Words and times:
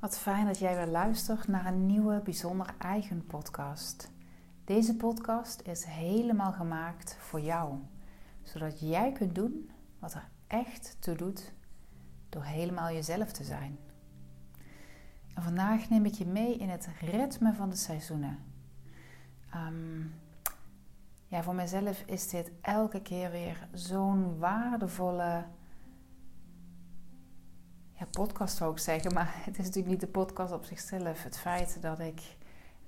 Wat 0.00 0.18
fijn 0.18 0.46
dat 0.46 0.58
jij 0.58 0.76
weer 0.76 0.86
luistert 0.86 1.48
naar 1.48 1.66
een 1.66 1.86
nieuwe 1.86 2.20
bijzonder 2.24 2.74
eigen 2.78 3.26
podcast. 3.26 4.10
Deze 4.64 4.96
podcast 4.96 5.60
is 5.60 5.84
helemaal 5.84 6.52
gemaakt 6.52 7.16
voor 7.18 7.40
jou, 7.40 7.78
zodat 8.42 8.80
jij 8.80 9.12
kunt 9.12 9.34
doen 9.34 9.70
wat 9.98 10.14
er 10.14 10.28
echt 10.46 10.96
toe 11.00 11.16
doet 11.16 11.52
door 12.28 12.44
helemaal 12.44 12.92
jezelf 12.92 13.32
te 13.32 13.44
zijn. 13.44 13.78
En 15.34 15.42
vandaag 15.42 15.88
neem 15.88 16.04
ik 16.04 16.14
je 16.14 16.26
mee 16.26 16.56
in 16.56 16.68
het 16.68 16.88
ritme 17.00 17.54
van 17.54 17.70
de 17.70 17.76
seizoenen. 17.76 18.38
Ehm, 19.50 20.00
ja, 21.26 21.42
voor 21.42 21.54
mezelf 21.54 22.02
is 22.06 22.28
dit 22.28 22.52
elke 22.60 23.02
keer 23.02 23.30
weer 23.30 23.68
zo'n 23.72 24.38
waardevolle 24.38 25.44
podcast 28.06 28.56
zou 28.56 28.72
ik 28.72 28.78
zeggen, 28.78 29.12
maar 29.12 29.32
het 29.34 29.58
is 29.58 29.64
natuurlijk 29.64 29.92
niet 29.92 30.00
de 30.00 30.06
podcast 30.06 30.52
op 30.52 30.64
zichzelf. 30.64 31.22
Het 31.22 31.38
feit 31.38 31.78
dat 31.80 31.98
ik 31.98 32.36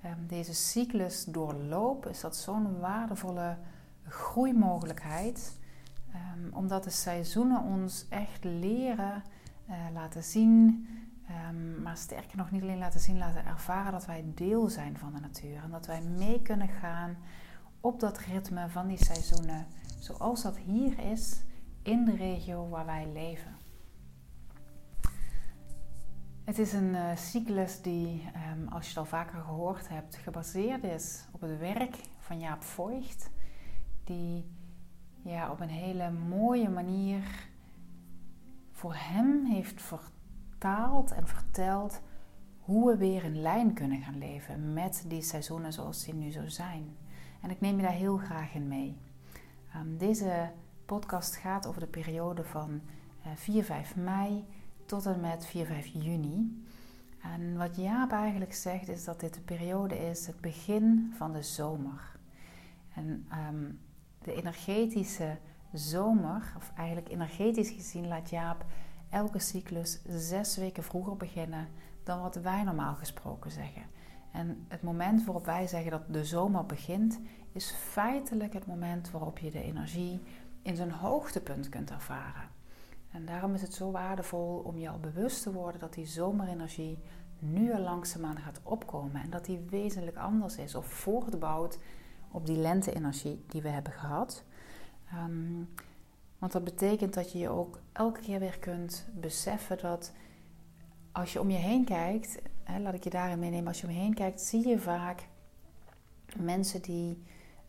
um, 0.05 0.27
deze 0.27 0.53
cyclus 0.53 1.25
doorloop, 1.25 2.07
is 2.07 2.21
dat 2.21 2.35
zo'n 2.35 2.79
waardevolle 2.79 3.57
groeimogelijkheid. 4.07 5.57
Um, 6.35 6.53
omdat 6.53 6.83
de 6.83 6.89
seizoenen 6.89 7.63
ons 7.63 8.05
echt 8.09 8.43
leren, 8.43 9.23
uh, 9.69 9.75
laten 9.93 10.23
zien, 10.23 10.87
um, 11.49 11.81
maar 11.81 11.97
sterker 11.97 12.37
nog 12.37 12.51
niet 12.51 12.61
alleen 12.61 12.77
laten 12.77 12.99
zien, 12.99 13.17
laten 13.17 13.45
ervaren 13.45 13.91
dat 13.91 14.05
wij 14.05 14.25
deel 14.35 14.69
zijn 14.69 14.97
van 14.97 15.13
de 15.13 15.19
natuur. 15.19 15.63
En 15.63 15.71
dat 15.71 15.85
wij 15.85 16.01
mee 16.01 16.41
kunnen 16.41 16.67
gaan 16.67 17.17
op 17.81 17.99
dat 17.99 18.17
ritme 18.17 18.69
van 18.69 18.87
die 18.87 19.03
seizoenen, 19.03 19.67
zoals 19.99 20.41
dat 20.41 20.57
hier 20.57 20.99
is 20.99 21.43
in 21.81 22.05
de 22.05 22.15
regio 22.15 22.69
waar 22.69 22.85
wij 22.85 23.07
leven. 23.13 23.62
Het 26.43 26.59
is 26.59 26.73
een 26.73 26.93
uh, 26.93 27.15
cyclus 27.15 27.81
die, 27.81 28.29
um, 28.51 28.67
als 28.67 28.83
je 28.83 28.89
het 28.89 28.97
al 28.97 29.05
vaker 29.05 29.41
gehoord 29.41 29.89
hebt, 29.89 30.15
gebaseerd 30.15 30.83
is 30.83 31.27
op 31.31 31.41
het 31.41 31.59
werk 31.59 31.95
van 32.19 32.39
Jaap 32.39 32.63
Voigt. 32.63 33.29
Die 34.03 34.45
ja, 35.21 35.51
op 35.51 35.59
een 35.59 35.69
hele 35.69 36.11
mooie 36.11 36.69
manier 36.69 37.47
voor 38.71 38.95
hem 38.95 39.45
heeft 39.45 39.81
vertaald 39.81 41.11
en 41.11 41.27
verteld 41.27 42.01
hoe 42.59 42.91
we 42.91 42.97
weer 42.97 43.23
in 43.23 43.41
lijn 43.41 43.73
kunnen 43.73 44.01
gaan 44.01 44.17
leven 44.17 44.73
met 44.73 45.05
die 45.07 45.21
seizoenen 45.21 45.73
zoals 45.73 46.03
die 46.03 46.13
nu 46.13 46.31
zo 46.31 46.47
zijn. 46.47 46.95
En 47.41 47.49
ik 47.49 47.61
neem 47.61 47.75
je 47.75 47.81
daar 47.81 47.91
heel 47.91 48.17
graag 48.17 48.53
in 48.53 48.67
mee. 48.67 48.97
Um, 49.75 49.97
deze 49.97 50.51
podcast 50.85 51.35
gaat 51.35 51.67
over 51.67 51.81
de 51.81 51.87
periode 51.87 52.43
van 52.43 52.81
uh, 53.25 53.31
4, 53.35 53.63
5 53.63 53.95
mei 53.95 54.45
tot 54.93 55.05
en 55.05 55.19
met 55.19 55.45
4, 55.45 55.65
5 55.65 55.85
juni. 55.85 56.63
En 57.21 57.57
wat 57.57 57.75
Jaap 57.75 58.11
eigenlijk 58.11 58.53
zegt 58.53 58.87
is 58.87 59.03
dat 59.03 59.19
dit 59.19 59.33
de 59.33 59.39
periode 59.39 60.09
is, 60.09 60.27
het 60.27 60.41
begin 60.41 61.13
van 61.17 61.31
de 61.31 61.43
zomer. 61.43 62.15
En 62.95 63.27
um, 63.49 63.79
de 64.21 64.33
energetische 64.33 65.37
zomer, 65.71 66.53
of 66.57 66.71
eigenlijk 66.77 67.09
energetisch 67.09 67.69
gezien, 67.69 68.07
laat 68.07 68.29
Jaap 68.29 68.65
elke 69.09 69.39
cyclus 69.39 70.01
zes 70.07 70.57
weken 70.57 70.83
vroeger 70.83 71.17
beginnen 71.17 71.67
dan 72.03 72.21
wat 72.21 72.35
wij 72.35 72.63
normaal 72.63 72.95
gesproken 72.95 73.51
zeggen. 73.51 73.83
En 74.31 74.65
het 74.67 74.81
moment 74.81 75.25
waarop 75.25 75.45
wij 75.45 75.67
zeggen 75.67 75.91
dat 75.91 76.13
de 76.13 76.25
zomer 76.25 76.65
begint, 76.65 77.19
is 77.51 77.71
feitelijk 77.71 78.53
het 78.53 78.65
moment 78.65 79.11
waarop 79.11 79.37
je 79.37 79.51
de 79.51 79.63
energie 79.63 80.21
in 80.61 80.75
zijn 80.75 80.91
hoogtepunt 80.91 81.69
kunt 81.69 81.91
ervaren. 81.91 82.49
En 83.13 83.25
daarom 83.25 83.53
is 83.53 83.61
het 83.61 83.73
zo 83.73 83.91
waardevol 83.91 84.61
om 84.65 84.77
je 84.77 84.89
al 84.89 84.99
bewust 84.99 85.43
te 85.43 85.53
worden 85.53 85.79
dat 85.79 85.93
die 85.93 86.05
zomerenergie 86.05 86.99
nu 87.39 87.73
al 87.73 87.79
langzaamaan 87.79 88.37
gaat 88.37 88.59
opkomen. 88.63 89.21
En 89.21 89.29
dat 89.29 89.45
die 89.45 89.65
wezenlijk 89.69 90.17
anders 90.17 90.57
is 90.57 90.75
of 90.75 90.85
voortbouwt 90.85 91.79
op 92.31 92.45
die 92.45 92.57
lente-energie 92.57 93.43
die 93.47 93.61
we 93.61 93.69
hebben 93.69 93.93
gehad. 93.93 94.43
Um, 95.13 95.69
want 96.37 96.51
dat 96.51 96.63
betekent 96.63 97.13
dat 97.13 97.31
je 97.31 97.37
je 97.39 97.49
ook 97.49 97.79
elke 97.91 98.19
keer 98.19 98.39
weer 98.39 98.59
kunt 98.59 99.07
beseffen 99.13 99.77
dat 99.77 100.13
als 101.11 101.33
je 101.33 101.39
om 101.39 101.49
je 101.49 101.57
heen 101.57 101.85
kijkt, 101.85 102.41
hè, 102.63 102.79
laat 102.79 102.93
ik 102.93 103.03
je 103.03 103.09
daarin 103.09 103.39
meenemen, 103.39 103.67
als 103.67 103.81
je 103.81 103.87
om 103.87 103.93
je 103.93 103.99
heen 103.99 104.13
kijkt, 104.13 104.41
zie 104.41 104.67
je 104.67 104.79
vaak 104.79 105.27
mensen 106.37 106.81
die 106.81 107.23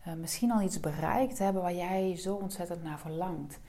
uh, 0.07 0.13
misschien 0.13 0.51
al 0.51 0.61
iets 0.61 0.79
bereikt 0.79 1.37
hebben 1.37 1.61
waar 1.61 1.75
jij 1.75 2.17
zo 2.17 2.35
ontzettend 2.35 2.83
naar 2.83 2.99
verlangt. 2.99 3.59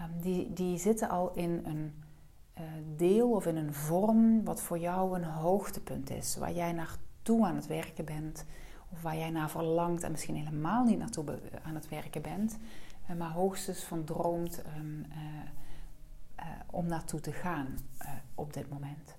Um, 0.00 0.20
die, 0.20 0.52
die 0.52 0.78
zitten 0.78 1.08
al 1.08 1.32
in 1.32 1.62
een 1.64 2.02
uh, 2.58 2.64
deel 2.96 3.30
of 3.30 3.46
in 3.46 3.56
een 3.56 3.74
vorm 3.74 4.44
wat 4.44 4.60
voor 4.62 4.78
jou 4.78 5.16
een 5.16 5.24
hoogtepunt 5.24 6.10
is. 6.10 6.36
Waar 6.36 6.52
jij 6.52 6.72
naartoe 6.72 7.46
aan 7.46 7.54
het 7.54 7.66
werken 7.66 8.04
bent. 8.04 8.44
Of 8.92 9.02
waar 9.02 9.16
jij 9.16 9.30
naar 9.30 9.50
verlangt 9.50 10.02
en 10.02 10.10
misschien 10.10 10.36
helemaal 10.36 10.84
niet 10.84 10.98
naartoe 10.98 11.24
aan 11.62 11.74
het 11.74 11.88
werken 11.88 12.22
bent. 12.22 12.58
Uh, 13.10 13.16
maar 13.16 13.30
hoogstens 13.30 13.84
van 13.84 14.04
droomt 14.04 14.62
um, 14.76 15.06
uh, 16.38 16.44
om 16.70 16.86
naartoe 16.86 17.20
te 17.20 17.32
gaan 17.32 17.76
op 18.34 18.52
dit 18.52 18.68
moment. 18.70 19.16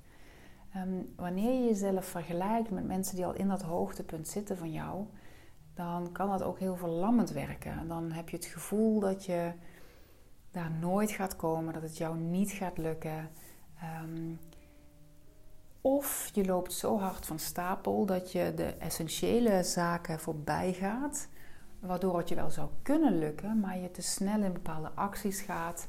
Um, 0.76 1.14
wanneer 1.16 1.54
je 1.54 1.66
jezelf 1.66 2.06
vergelijkt 2.06 2.70
met 2.70 2.86
mensen 2.86 3.16
die 3.16 3.26
al 3.26 3.34
in 3.34 3.48
dat 3.48 3.62
hoogtepunt 3.62 4.28
zitten 4.28 4.58
van 4.58 4.72
jou, 4.72 5.06
dan 5.74 6.12
kan 6.12 6.30
dat 6.30 6.44
ook 6.44 6.60
heel 6.60 6.76
verlammend 6.76 7.30
werken. 7.30 7.88
Dan 7.88 8.12
heb 8.12 8.30
je 8.30 8.36
het 8.36 8.46
gevoel 8.46 9.00
dat 9.00 9.26
je 9.26 9.52
nooit 10.68 11.12
gaat 11.12 11.36
komen, 11.36 11.74
dat 11.74 11.82
het 11.82 11.98
jou 11.98 12.18
niet 12.18 12.52
gaat 12.52 12.78
lukken. 12.78 13.30
Um, 14.04 14.40
of 15.82 16.30
je 16.34 16.46
loopt 16.46 16.74
zo 16.74 17.00
hard 17.00 17.26
van 17.26 17.40
stapel 17.40 18.06
dat 18.06 18.32
je 18.32 18.54
de 18.56 18.66
essentiële 18.66 19.64
zaken 19.64 20.20
voorbij 20.20 20.74
gaat, 20.74 21.28
waardoor 21.80 22.18
het 22.18 22.30
je 22.30 22.36
wel 22.36 22.50
zou 22.50 22.70
kunnen 22.82 23.20
lukken, 23.20 23.60
maar 23.60 23.78
je 23.78 23.92
te 23.92 24.02
snel 24.02 24.42
in 24.42 24.54
bepaalde 24.54 24.92
acties 24.92 25.42
gaat 25.42 25.88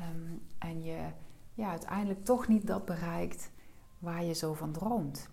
um, 0.00 0.42
en 0.58 0.82
je 0.82 0.98
ja, 1.54 1.70
uiteindelijk 1.70 2.24
toch 2.24 2.48
niet 2.48 2.66
dat 2.66 2.84
bereikt 2.84 3.50
waar 3.98 4.24
je 4.24 4.32
zo 4.34 4.54
van 4.54 4.72
droomt. 4.72 5.28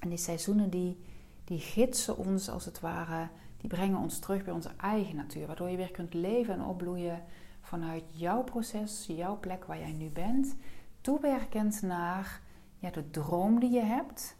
En 0.00 0.08
die 0.08 0.18
seizoenen 0.18 0.70
die, 0.70 1.04
die 1.44 1.58
gidsen 1.58 2.16
ons 2.16 2.50
als 2.50 2.64
het 2.64 2.80
ware, 2.80 3.28
die 3.56 3.68
brengen 3.68 3.98
ons 3.98 4.18
terug 4.18 4.44
bij 4.44 4.52
onze 4.52 4.70
eigen 4.76 5.16
natuur, 5.16 5.46
waardoor 5.46 5.68
je 5.68 5.76
weer 5.76 5.90
kunt 5.90 6.14
leven 6.14 6.54
en 6.54 6.64
opbloeien 6.64 7.22
vanuit 7.68 8.04
jouw 8.12 8.42
proces, 8.42 9.04
jouw 9.06 9.38
plek 9.38 9.64
waar 9.64 9.78
jij 9.78 9.92
nu 9.92 10.10
bent, 10.10 10.56
toewerkend 11.00 11.82
naar 11.82 12.40
ja, 12.78 12.90
de 12.90 13.10
droom 13.10 13.60
die 13.60 13.70
je 13.70 13.80
hebt, 13.80 14.36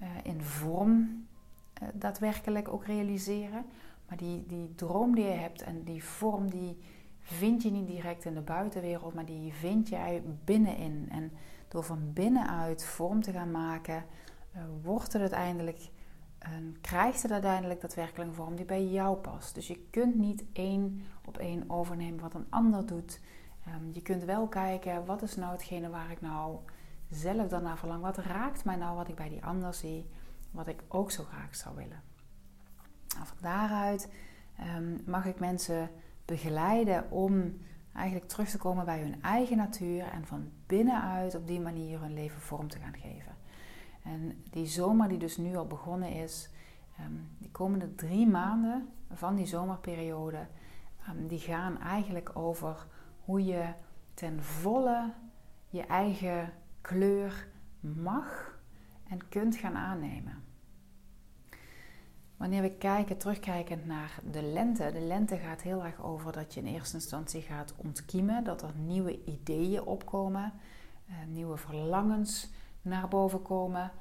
uh, 0.00 0.06
in 0.22 0.42
vorm 0.42 1.26
uh, 1.82 1.88
daadwerkelijk 1.94 2.68
ook 2.68 2.84
realiseren. 2.84 3.64
Maar 4.08 4.16
die, 4.16 4.46
die 4.46 4.74
droom 4.74 5.14
die 5.14 5.24
je 5.24 5.30
hebt 5.30 5.62
en 5.62 5.84
die 5.84 6.04
vorm 6.04 6.50
die 6.50 6.78
vind 7.20 7.62
je 7.62 7.70
niet 7.70 7.86
direct 7.86 8.24
in 8.24 8.34
de 8.34 8.40
buitenwereld, 8.40 9.14
maar 9.14 9.26
die 9.26 9.52
vind 9.52 9.88
jij 9.88 10.22
binnenin. 10.44 11.08
En 11.10 11.32
door 11.68 11.84
van 11.84 12.12
binnenuit 12.12 12.84
vorm 12.84 13.22
te 13.22 13.32
gaan 13.32 13.50
maken, 13.50 14.04
uh, 14.56 14.62
wordt 14.82 15.12
het 15.12 15.22
uiteindelijk 15.22 15.88
en 16.52 16.76
krijgt 16.80 17.22
het 17.22 17.32
uiteindelijk 17.32 17.80
daadwerkelijk 17.80 18.28
een 18.28 18.34
vorm 18.34 18.56
die 18.56 18.64
bij 18.64 18.86
jou 18.86 19.16
past. 19.16 19.54
Dus 19.54 19.66
je 19.66 19.86
kunt 19.90 20.14
niet 20.14 20.44
één 20.52 21.02
op 21.24 21.38
één 21.38 21.70
overnemen 21.70 22.20
wat 22.20 22.34
een 22.34 22.46
ander 22.50 22.86
doet. 22.86 23.20
Um, 23.68 23.90
je 23.92 24.02
kunt 24.02 24.24
wel 24.24 24.48
kijken, 24.48 25.04
wat 25.04 25.22
is 25.22 25.36
nou 25.36 25.52
hetgene 25.52 25.90
waar 25.90 26.10
ik 26.10 26.20
nou 26.20 26.58
zelf 27.10 27.48
dan 27.48 27.62
naar 27.62 27.78
verlang? 27.78 28.02
Wat 28.02 28.18
raakt 28.18 28.64
mij 28.64 28.76
nou 28.76 28.96
wat 28.96 29.08
ik 29.08 29.14
bij 29.14 29.28
die 29.28 29.44
ander 29.44 29.74
zie, 29.74 30.06
wat 30.50 30.66
ik 30.66 30.82
ook 30.88 31.10
zo 31.10 31.24
graag 31.24 31.56
zou 31.56 31.74
willen? 31.76 32.02
Nou, 33.14 33.26
van 33.26 33.36
daaruit 33.40 34.12
um, 34.76 35.02
mag 35.06 35.26
ik 35.26 35.40
mensen 35.40 35.90
begeleiden 36.24 37.10
om 37.10 37.60
eigenlijk 37.92 38.28
terug 38.28 38.48
te 38.48 38.58
komen 38.58 38.84
bij 38.84 39.00
hun 39.00 39.22
eigen 39.22 39.56
natuur 39.56 40.02
en 40.02 40.26
van 40.26 40.50
binnenuit 40.66 41.34
op 41.34 41.46
die 41.46 41.60
manier 41.60 42.00
hun 42.00 42.14
leven 42.14 42.40
vorm 42.40 42.68
te 42.68 42.78
gaan 42.78 42.96
geven. 42.96 43.35
En 44.06 44.42
die 44.50 44.66
zomer 44.66 45.08
die 45.08 45.18
dus 45.18 45.36
nu 45.36 45.56
al 45.56 45.66
begonnen 45.66 46.12
is, 46.12 46.48
um, 47.00 47.28
die 47.38 47.50
komende 47.50 47.94
drie 47.94 48.26
maanden 48.26 48.88
van 49.12 49.34
die 49.34 49.46
zomerperiode, 49.46 50.46
um, 51.08 51.26
die 51.26 51.38
gaan 51.38 51.80
eigenlijk 51.80 52.30
over 52.34 52.86
hoe 53.24 53.44
je 53.44 53.72
ten 54.14 54.42
volle 54.42 55.12
je 55.68 55.82
eigen 55.82 56.52
kleur 56.80 57.48
mag 57.80 58.58
en 59.08 59.28
kunt 59.28 59.56
gaan 59.56 59.76
aannemen. 59.76 60.44
Wanneer 62.36 62.62
we 62.62 62.70
kijken, 62.70 63.18
terugkijkend 63.18 63.86
naar 63.86 64.20
de 64.30 64.42
lente, 64.42 64.90
de 64.92 65.00
lente 65.00 65.36
gaat 65.36 65.62
heel 65.62 65.84
erg 65.84 66.02
over 66.02 66.32
dat 66.32 66.54
je 66.54 66.60
in 66.60 66.66
eerste 66.66 66.96
instantie 66.96 67.42
gaat 67.42 67.74
ontkiemen, 67.76 68.44
dat 68.44 68.62
er 68.62 68.72
nieuwe 68.76 69.24
ideeën 69.24 69.82
opkomen, 69.82 70.52
uh, 71.08 71.14
nieuwe 71.28 71.56
verlangens 71.56 72.50
naar 72.86 73.08
boven 73.08 73.42
komen. 73.42 73.92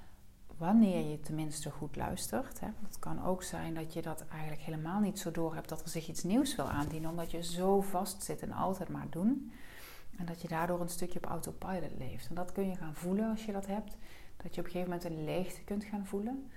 Wanneer 0.58 1.10
je 1.10 1.20
tenminste 1.20 1.72
goed 1.72 1.96
luistert. 1.96 2.60
Hè. 2.60 2.68
Het 2.88 3.00
kan 3.00 3.26
ook 3.26 3.44
zijn 3.44 3.74
dat 3.74 3.94
je 3.94 4.02
dat 4.02 4.26
eigenlijk 4.28 4.62
helemaal 4.62 5.00
niet 5.00 5.20
zo 5.20 5.32
door 5.32 5.54
hebt 5.56 5.70
dat 5.70 5.82
er 5.82 5.90
zich 5.90 6.08
iets 6.08 6.24
nieuws 6.24 6.56
wil 6.56 6.70
aandienen, 6.70 7.10
omdat 7.10 7.32
je 7.32 7.44
zo 7.44 7.82
vast 7.82 8.24
zit 8.24 8.42
en 8.42 8.52
altijd 8.52 8.90
maar 8.90 9.08
doen. 9.10 9.52
En 10.18 10.26
dat 10.26 10.42
je 10.42 10.48
daardoor 10.48 10.82
een 10.82 10.90
stukje 10.90 11.20
op 11.20 11.26
autopilot 11.26 11.98
leeft. 11.98 12.30
En 12.30 12.36
dat 12.36 12.52
kun 12.52 12.70
je 12.70 12.76
gaan 12.76 12.96
voelen 12.96 13.30
als 13.30 13.46
je 13.46 13.52
dat 13.52 13.68
hebt. 13.68 13.98
Dat 14.38 14.56
je 14.56 14.62
op 14.62 14.66
een 14.66 14.72
gegeven 14.72 14.92
moment 14.92 15.04
een 15.04 15.24
leegte 15.24 15.64
kunt 15.64 15.84
gaan 15.84 16.06
voelen. 16.06 16.52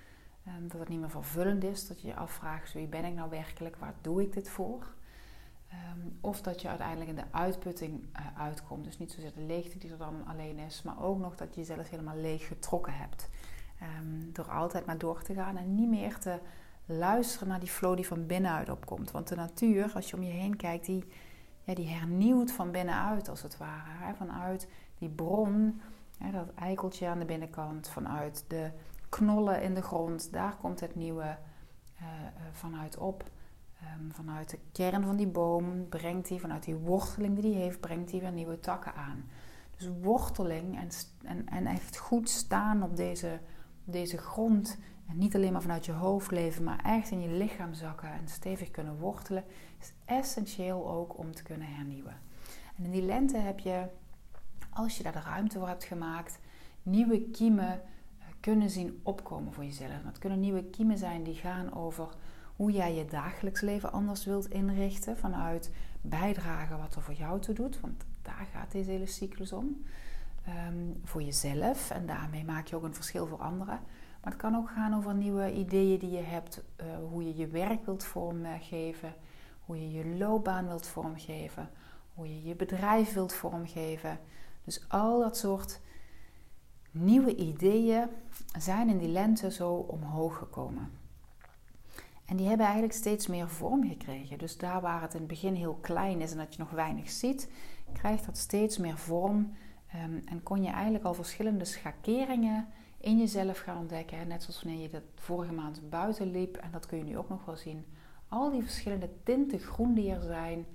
Dat 0.60 0.80
het 0.80 0.88
niet 0.88 1.00
meer 1.00 1.10
vervullend 1.10 1.64
is. 1.64 1.86
Dat 1.86 2.00
je 2.00 2.06
je 2.06 2.16
afvraagt, 2.16 2.72
wie 2.72 2.86
ben 2.86 3.04
ik 3.04 3.14
nou 3.14 3.30
werkelijk? 3.30 3.76
Waar 3.76 3.94
doe 4.00 4.22
ik 4.22 4.32
dit 4.32 4.50
voor? 4.50 4.86
Um, 5.72 6.18
of 6.20 6.40
dat 6.42 6.62
je 6.62 6.68
uiteindelijk 6.68 7.10
in 7.10 7.16
de 7.16 7.24
uitputting 7.30 8.00
uh, 8.00 8.42
uitkomt. 8.42 8.84
Dus 8.84 8.98
niet 8.98 9.12
zozeer 9.12 9.32
de 9.34 9.42
leegte 9.42 9.78
die 9.78 9.90
er 9.90 9.98
dan 9.98 10.26
alleen 10.26 10.58
is. 10.58 10.82
Maar 10.82 11.02
ook 11.02 11.18
nog 11.18 11.36
dat 11.36 11.54
je 11.54 11.60
jezelf 11.60 11.88
helemaal 11.88 12.16
leeg 12.16 12.46
getrokken 12.46 12.92
hebt. 12.92 13.28
Um, 13.98 14.32
door 14.32 14.50
altijd 14.50 14.86
maar 14.86 14.98
door 14.98 15.22
te 15.22 15.34
gaan 15.34 15.56
en 15.56 15.74
niet 15.74 15.88
meer 15.88 16.18
te 16.18 16.38
luisteren 16.86 17.48
naar 17.48 17.60
die 17.60 17.68
flow 17.68 17.96
die 17.96 18.06
van 18.06 18.26
binnenuit 18.26 18.68
opkomt. 18.68 19.10
Want 19.10 19.28
de 19.28 19.34
natuur, 19.34 19.92
als 19.94 20.10
je 20.10 20.16
om 20.16 20.22
je 20.22 20.30
heen 20.30 20.56
kijkt, 20.56 20.86
die, 20.86 21.04
ja, 21.64 21.74
die 21.74 21.88
hernieuwt 21.88 22.52
van 22.52 22.70
binnenuit 22.70 23.28
als 23.28 23.42
het 23.42 23.56
ware. 23.56 24.14
Vanuit 24.14 24.68
die 24.98 25.08
bron, 25.08 25.80
hè, 26.18 26.30
dat 26.30 26.54
eikeltje 26.54 27.06
aan 27.06 27.18
de 27.18 27.24
binnenkant, 27.24 27.88
vanuit 27.88 28.44
de 28.48 28.70
knollen 29.08 29.62
in 29.62 29.74
de 29.74 29.82
grond, 29.82 30.32
daar 30.32 30.56
komt 30.56 30.80
het 30.80 30.94
nieuwe 30.94 31.36
uh, 32.00 32.06
vanuit 32.52 32.98
op. 32.98 33.30
Um, 33.82 34.12
vanuit 34.12 34.50
de 34.50 34.58
kern 34.72 35.02
van 35.04 35.16
die 35.16 35.26
boom 35.26 35.88
brengt 35.88 36.28
hij, 36.28 36.38
vanuit 36.38 36.64
die 36.64 36.74
worteling 36.74 37.40
die 37.40 37.52
hij 37.52 37.62
heeft, 37.62 37.80
brengt 37.80 38.10
hij 38.10 38.20
weer 38.20 38.32
nieuwe 38.32 38.60
takken 38.60 38.94
aan. 38.94 39.24
Dus 39.76 39.88
worteling 40.00 40.78
en, 40.78 40.88
en, 41.24 41.48
en 41.48 41.66
echt 41.66 41.96
goed 41.96 42.28
staan 42.28 42.82
op 42.82 42.96
deze, 42.96 43.40
deze 43.84 44.18
grond 44.18 44.78
en 45.08 45.18
niet 45.18 45.34
alleen 45.34 45.52
maar 45.52 45.62
vanuit 45.62 45.84
je 45.84 45.92
hoofd 45.92 46.30
leven, 46.30 46.64
maar 46.64 46.84
echt 46.84 47.10
in 47.10 47.20
je 47.20 47.28
lichaam 47.28 47.74
zakken 47.74 48.12
en 48.12 48.28
stevig 48.28 48.70
kunnen 48.70 48.98
wortelen, 48.98 49.44
is 49.80 49.92
essentieel 50.04 50.90
ook 50.90 51.18
om 51.18 51.34
te 51.34 51.42
kunnen 51.42 51.68
hernieuwen. 51.68 52.16
En 52.76 52.84
in 52.84 52.90
die 52.90 53.02
lente 53.02 53.36
heb 53.36 53.58
je, 53.58 53.86
als 54.70 54.96
je 54.96 55.02
daar 55.02 55.12
de 55.12 55.20
ruimte 55.20 55.58
voor 55.58 55.68
hebt 55.68 55.84
gemaakt, 55.84 56.38
nieuwe 56.82 57.20
kiemen 57.20 57.72
eh, 57.72 58.26
kunnen 58.40 58.70
zien 58.70 59.00
opkomen 59.02 59.52
voor 59.52 59.64
jezelf. 59.64 60.02
Dat 60.04 60.18
kunnen 60.18 60.40
nieuwe 60.40 60.64
kiemen 60.64 60.98
zijn 60.98 61.22
die 61.22 61.34
gaan 61.34 61.74
over 61.74 62.08
hoe 62.58 62.72
jij 62.72 62.94
je 62.94 63.04
dagelijks 63.04 63.60
leven 63.60 63.92
anders 63.92 64.24
wilt 64.24 64.50
inrichten 64.50 65.16
vanuit 65.16 65.70
bijdragen 66.00 66.78
wat 66.78 66.94
er 66.94 67.02
voor 67.02 67.14
jou 67.14 67.40
toe 67.40 67.54
doet, 67.54 67.80
want 67.80 68.04
daar 68.22 68.46
gaat 68.52 68.72
deze 68.72 68.90
hele 68.90 69.06
cyclus 69.06 69.52
om. 69.52 69.84
Um, 70.68 71.00
voor 71.04 71.22
jezelf 71.22 71.90
en 71.90 72.06
daarmee 72.06 72.44
maak 72.44 72.66
je 72.66 72.76
ook 72.76 72.82
een 72.82 72.94
verschil 72.94 73.26
voor 73.26 73.38
anderen. 73.38 73.80
Maar 74.20 74.32
het 74.32 74.36
kan 74.36 74.56
ook 74.56 74.70
gaan 74.70 74.94
over 74.94 75.14
nieuwe 75.14 75.52
ideeën 75.52 75.98
die 75.98 76.10
je 76.10 76.22
hebt, 76.22 76.62
uh, 76.80 76.86
hoe 77.10 77.24
je 77.24 77.36
je 77.36 77.46
werk 77.46 77.84
wilt 77.84 78.04
vormgeven, 78.04 79.14
hoe 79.64 79.80
je 79.80 79.92
je 79.92 80.16
loopbaan 80.16 80.66
wilt 80.66 80.86
vormgeven, 80.86 81.70
hoe 82.14 82.28
je 82.28 82.42
je 82.42 82.54
bedrijf 82.54 83.12
wilt 83.12 83.32
vormgeven. 83.32 84.18
Dus 84.64 84.88
al 84.88 85.20
dat 85.20 85.36
soort 85.36 85.80
nieuwe 86.90 87.36
ideeën 87.36 88.08
zijn 88.58 88.88
in 88.88 88.98
die 88.98 89.08
lente 89.08 89.50
zo 89.50 89.72
omhoog 89.72 90.36
gekomen. 90.36 90.90
En 92.28 92.36
die 92.36 92.46
hebben 92.46 92.66
eigenlijk 92.66 92.94
steeds 92.94 93.26
meer 93.26 93.48
vorm 93.48 93.88
gekregen. 93.88 94.38
Dus 94.38 94.56
daar 94.56 94.80
waar 94.80 95.02
het 95.02 95.12
in 95.12 95.18
het 95.18 95.28
begin 95.28 95.54
heel 95.54 95.74
klein 95.74 96.20
is 96.20 96.32
en 96.32 96.38
dat 96.38 96.54
je 96.54 96.62
nog 96.62 96.70
weinig 96.70 97.10
ziet, 97.10 97.50
krijgt 97.92 98.26
dat 98.26 98.36
steeds 98.36 98.78
meer 98.78 98.98
vorm. 98.98 99.52
Um, 100.04 100.22
en 100.24 100.42
kon 100.42 100.62
je 100.62 100.70
eigenlijk 100.70 101.04
al 101.04 101.14
verschillende 101.14 101.64
schakeringen 101.64 102.68
in 103.00 103.18
jezelf 103.18 103.58
gaan 103.58 103.78
ontdekken. 103.78 104.28
Net 104.28 104.42
zoals 104.42 104.62
wanneer 104.62 104.82
je 104.82 104.88
dat 104.88 105.02
vorige 105.14 105.52
maand 105.52 105.90
buiten 105.90 106.30
liep, 106.30 106.56
en 106.56 106.70
dat 106.70 106.86
kun 106.86 106.98
je 106.98 107.04
nu 107.04 107.18
ook 107.18 107.28
nog 107.28 107.44
wel 107.44 107.56
zien. 107.56 107.84
Al 108.28 108.50
die 108.50 108.62
verschillende 108.62 109.10
tinten 109.22 109.58
groen 109.58 109.94
die 109.94 110.10
er 110.10 110.22
zijn. 110.22 110.66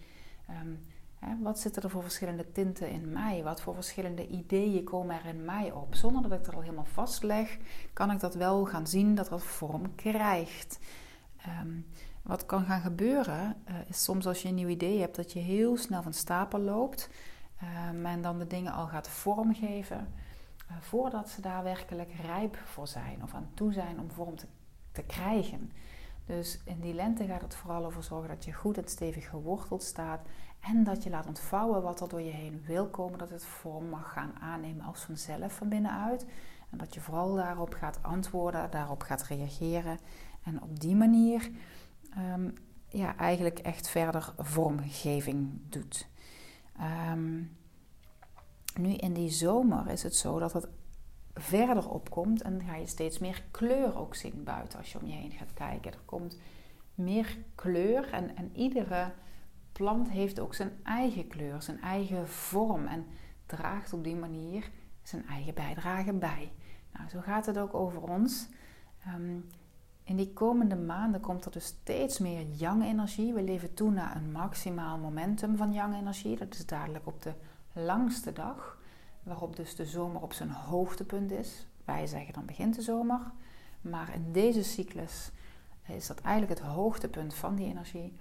Um, 0.63 0.85
hè, 1.19 1.35
wat 1.41 1.59
zitten 1.59 1.83
er 1.83 1.89
voor 1.89 2.01
verschillende 2.01 2.51
tinten 2.51 2.89
in 2.89 3.11
mij? 3.11 3.43
Wat 3.43 3.61
voor 3.61 3.73
verschillende 3.73 4.27
ideeën 4.27 4.83
komen 4.83 5.15
er 5.15 5.25
in 5.25 5.45
mij 5.45 5.71
op? 5.71 5.95
Zonder 5.95 6.29
dat 6.29 6.39
ik 6.39 6.47
er 6.47 6.55
al 6.55 6.61
helemaal 6.61 6.85
vastleg, 6.85 7.57
kan 7.93 8.11
ik 8.11 8.19
dat 8.19 8.35
wel 8.35 8.65
gaan 8.65 8.87
zien 8.87 9.15
dat 9.15 9.29
dat 9.29 9.43
vorm 9.43 9.95
krijgt. 9.95 10.79
Um, 11.61 11.85
wat 12.21 12.45
kan 12.45 12.65
gaan 12.65 12.81
gebeuren, 12.81 13.55
uh, 13.69 13.75
is 13.87 14.03
soms 14.03 14.27
als 14.27 14.41
je 14.41 14.47
een 14.47 14.55
nieuw 14.55 14.67
idee 14.67 14.99
hebt, 14.99 15.15
dat 15.15 15.31
je 15.31 15.39
heel 15.39 15.77
snel 15.77 16.01
van 16.01 16.13
stapel 16.13 16.59
loopt. 16.59 17.09
Um, 17.89 18.05
en 18.05 18.21
dan 18.21 18.39
de 18.39 18.47
dingen 18.47 18.73
al 18.73 18.87
gaat 18.87 19.07
vormgeven. 19.07 20.07
Eh, 20.67 20.75
voordat 20.79 21.29
ze 21.29 21.41
daar 21.41 21.63
werkelijk 21.63 22.13
rijp 22.21 22.57
voor 22.65 22.87
zijn 22.87 23.23
of 23.23 23.33
aan 23.33 23.49
toe 23.53 23.73
zijn 23.73 23.99
om 23.99 24.11
vorm 24.11 24.35
te, 24.35 24.45
te 24.91 25.03
krijgen. 25.03 25.71
Dus 26.25 26.59
in 26.65 26.79
die 26.79 26.93
lente 26.93 27.25
gaat 27.25 27.41
het 27.41 27.55
vooral 27.55 27.85
over 27.85 28.03
zorgen 28.03 28.29
dat 28.29 28.45
je 28.45 28.53
goed 28.53 28.77
en 28.77 28.87
stevig 28.87 29.29
geworteld 29.29 29.83
staat 29.83 30.21
en 30.59 30.83
dat 30.83 31.03
je 31.03 31.09
laat 31.09 31.27
ontvouwen 31.27 31.81
wat 31.81 32.01
er 32.01 32.09
door 32.09 32.21
je 32.21 32.31
heen 32.31 32.63
wil 32.65 32.87
komen, 32.87 33.19
dat 33.19 33.29
het 33.29 33.45
vorm 33.45 33.89
mag 33.89 34.11
gaan 34.11 34.33
aannemen 34.39 34.85
als 34.85 35.01
vanzelf 35.01 35.53
van 35.53 35.69
binnenuit. 35.69 36.25
En 36.69 36.77
dat 36.77 36.93
je 36.93 37.01
vooral 37.01 37.35
daarop 37.35 37.73
gaat 37.73 37.99
antwoorden, 38.01 38.71
daarop 38.71 39.01
gaat 39.01 39.23
reageren 39.23 39.99
en 40.43 40.61
op 40.61 40.79
die 40.79 40.95
manier 40.95 41.49
um, 42.17 42.53
ja, 42.87 43.17
eigenlijk 43.17 43.59
echt 43.59 43.89
verder 43.89 44.33
vormgeving 44.37 45.59
doet. 45.69 46.07
Um, 47.11 47.57
nu 48.79 48.93
in 48.93 49.13
die 49.13 49.29
zomer 49.29 49.87
is 49.87 50.03
het 50.03 50.15
zo 50.15 50.39
dat 50.39 50.53
het 50.53 50.67
verder 51.33 51.89
opkomt 51.89 52.41
en 52.41 52.63
ga 52.63 52.75
je 52.75 52.87
steeds 52.87 53.19
meer 53.19 53.43
kleur 53.51 53.97
ook 53.97 54.15
zien 54.15 54.43
buiten 54.43 54.79
als 54.79 54.91
je 54.91 54.99
om 54.99 55.07
je 55.07 55.13
heen 55.13 55.31
gaat 55.31 55.53
kijken. 55.53 55.91
Er 55.91 55.99
komt 56.05 56.37
meer 56.95 57.37
kleur 57.55 58.11
en, 58.11 58.35
en 58.35 58.51
iedere 58.55 59.11
plant 59.71 60.09
heeft 60.09 60.39
ook 60.39 60.53
zijn 60.53 60.71
eigen 60.83 61.27
kleur, 61.27 61.61
zijn 61.61 61.81
eigen 61.81 62.27
vorm 62.29 62.85
en 62.85 63.05
draagt 63.45 63.93
op 63.93 64.03
die 64.03 64.15
manier 64.15 64.69
zijn 65.01 65.25
eigen 65.27 65.53
bijdrage 65.53 66.13
bij. 66.13 66.51
Nou, 66.93 67.09
zo 67.09 67.19
gaat 67.19 67.45
het 67.45 67.57
ook 67.57 67.73
over 67.73 68.01
ons. 68.01 68.47
Um, 69.15 69.49
in 70.03 70.15
die 70.15 70.33
komende 70.33 70.75
maanden 70.75 71.21
komt 71.21 71.45
er 71.45 71.51
dus 71.51 71.65
steeds 71.65 72.19
meer 72.19 72.45
yang-energie. 72.55 73.33
We 73.33 73.43
leven 73.43 73.73
toe 73.73 73.91
naar 73.91 74.15
een 74.15 74.31
maximaal 74.31 74.97
momentum 74.97 75.57
van 75.57 75.73
yang-energie. 75.73 76.37
Dat 76.37 76.53
is 76.53 76.65
dadelijk 76.65 77.07
op 77.07 77.21
de 77.21 77.33
langste 77.73 78.33
dag, 78.33 78.77
waarop 79.23 79.55
dus 79.55 79.75
de 79.75 79.85
zomer 79.85 80.21
op 80.21 80.33
zijn 80.33 80.49
hoogtepunt 80.49 81.31
is. 81.31 81.67
Wij 81.85 82.07
zeggen 82.07 82.33
dan 82.33 82.45
begint 82.45 82.75
de 82.75 82.81
zomer, 82.81 83.19
maar 83.81 84.13
in 84.13 84.31
deze 84.31 84.63
cyclus 84.63 85.31
is 85.87 86.07
dat 86.07 86.21
eigenlijk 86.21 86.59
het 86.59 86.69
hoogtepunt 86.69 87.33
van 87.33 87.55
die 87.55 87.67
energie. 87.67 88.13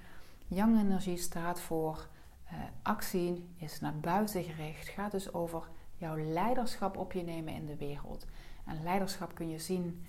Yang 0.47 0.79
energie 0.79 1.17
staat 1.17 1.61
voor 1.61 2.09
uh, 2.53 2.59
actie, 2.83 3.49
is 3.57 3.81
naar 3.81 3.99
buiten 4.01 4.45
gericht, 4.45 4.89
gaat 4.89 5.11
dus 5.11 5.33
over 5.33 5.69
jouw 5.97 6.17
leiderschap 6.17 6.97
op 6.97 7.13
je 7.13 7.23
nemen 7.23 7.55
in 7.55 7.67
de 7.67 7.77
wereld. 7.77 8.27
En 8.65 8.83
leiderschap 8.83 9.35
kun 9.35 9.49
je 9.49 9.59
zien 9.59 10.07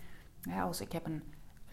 als 0.61 0.81
ik 0.81 0.91
heb 0.91 1.05
een 1.05 1.23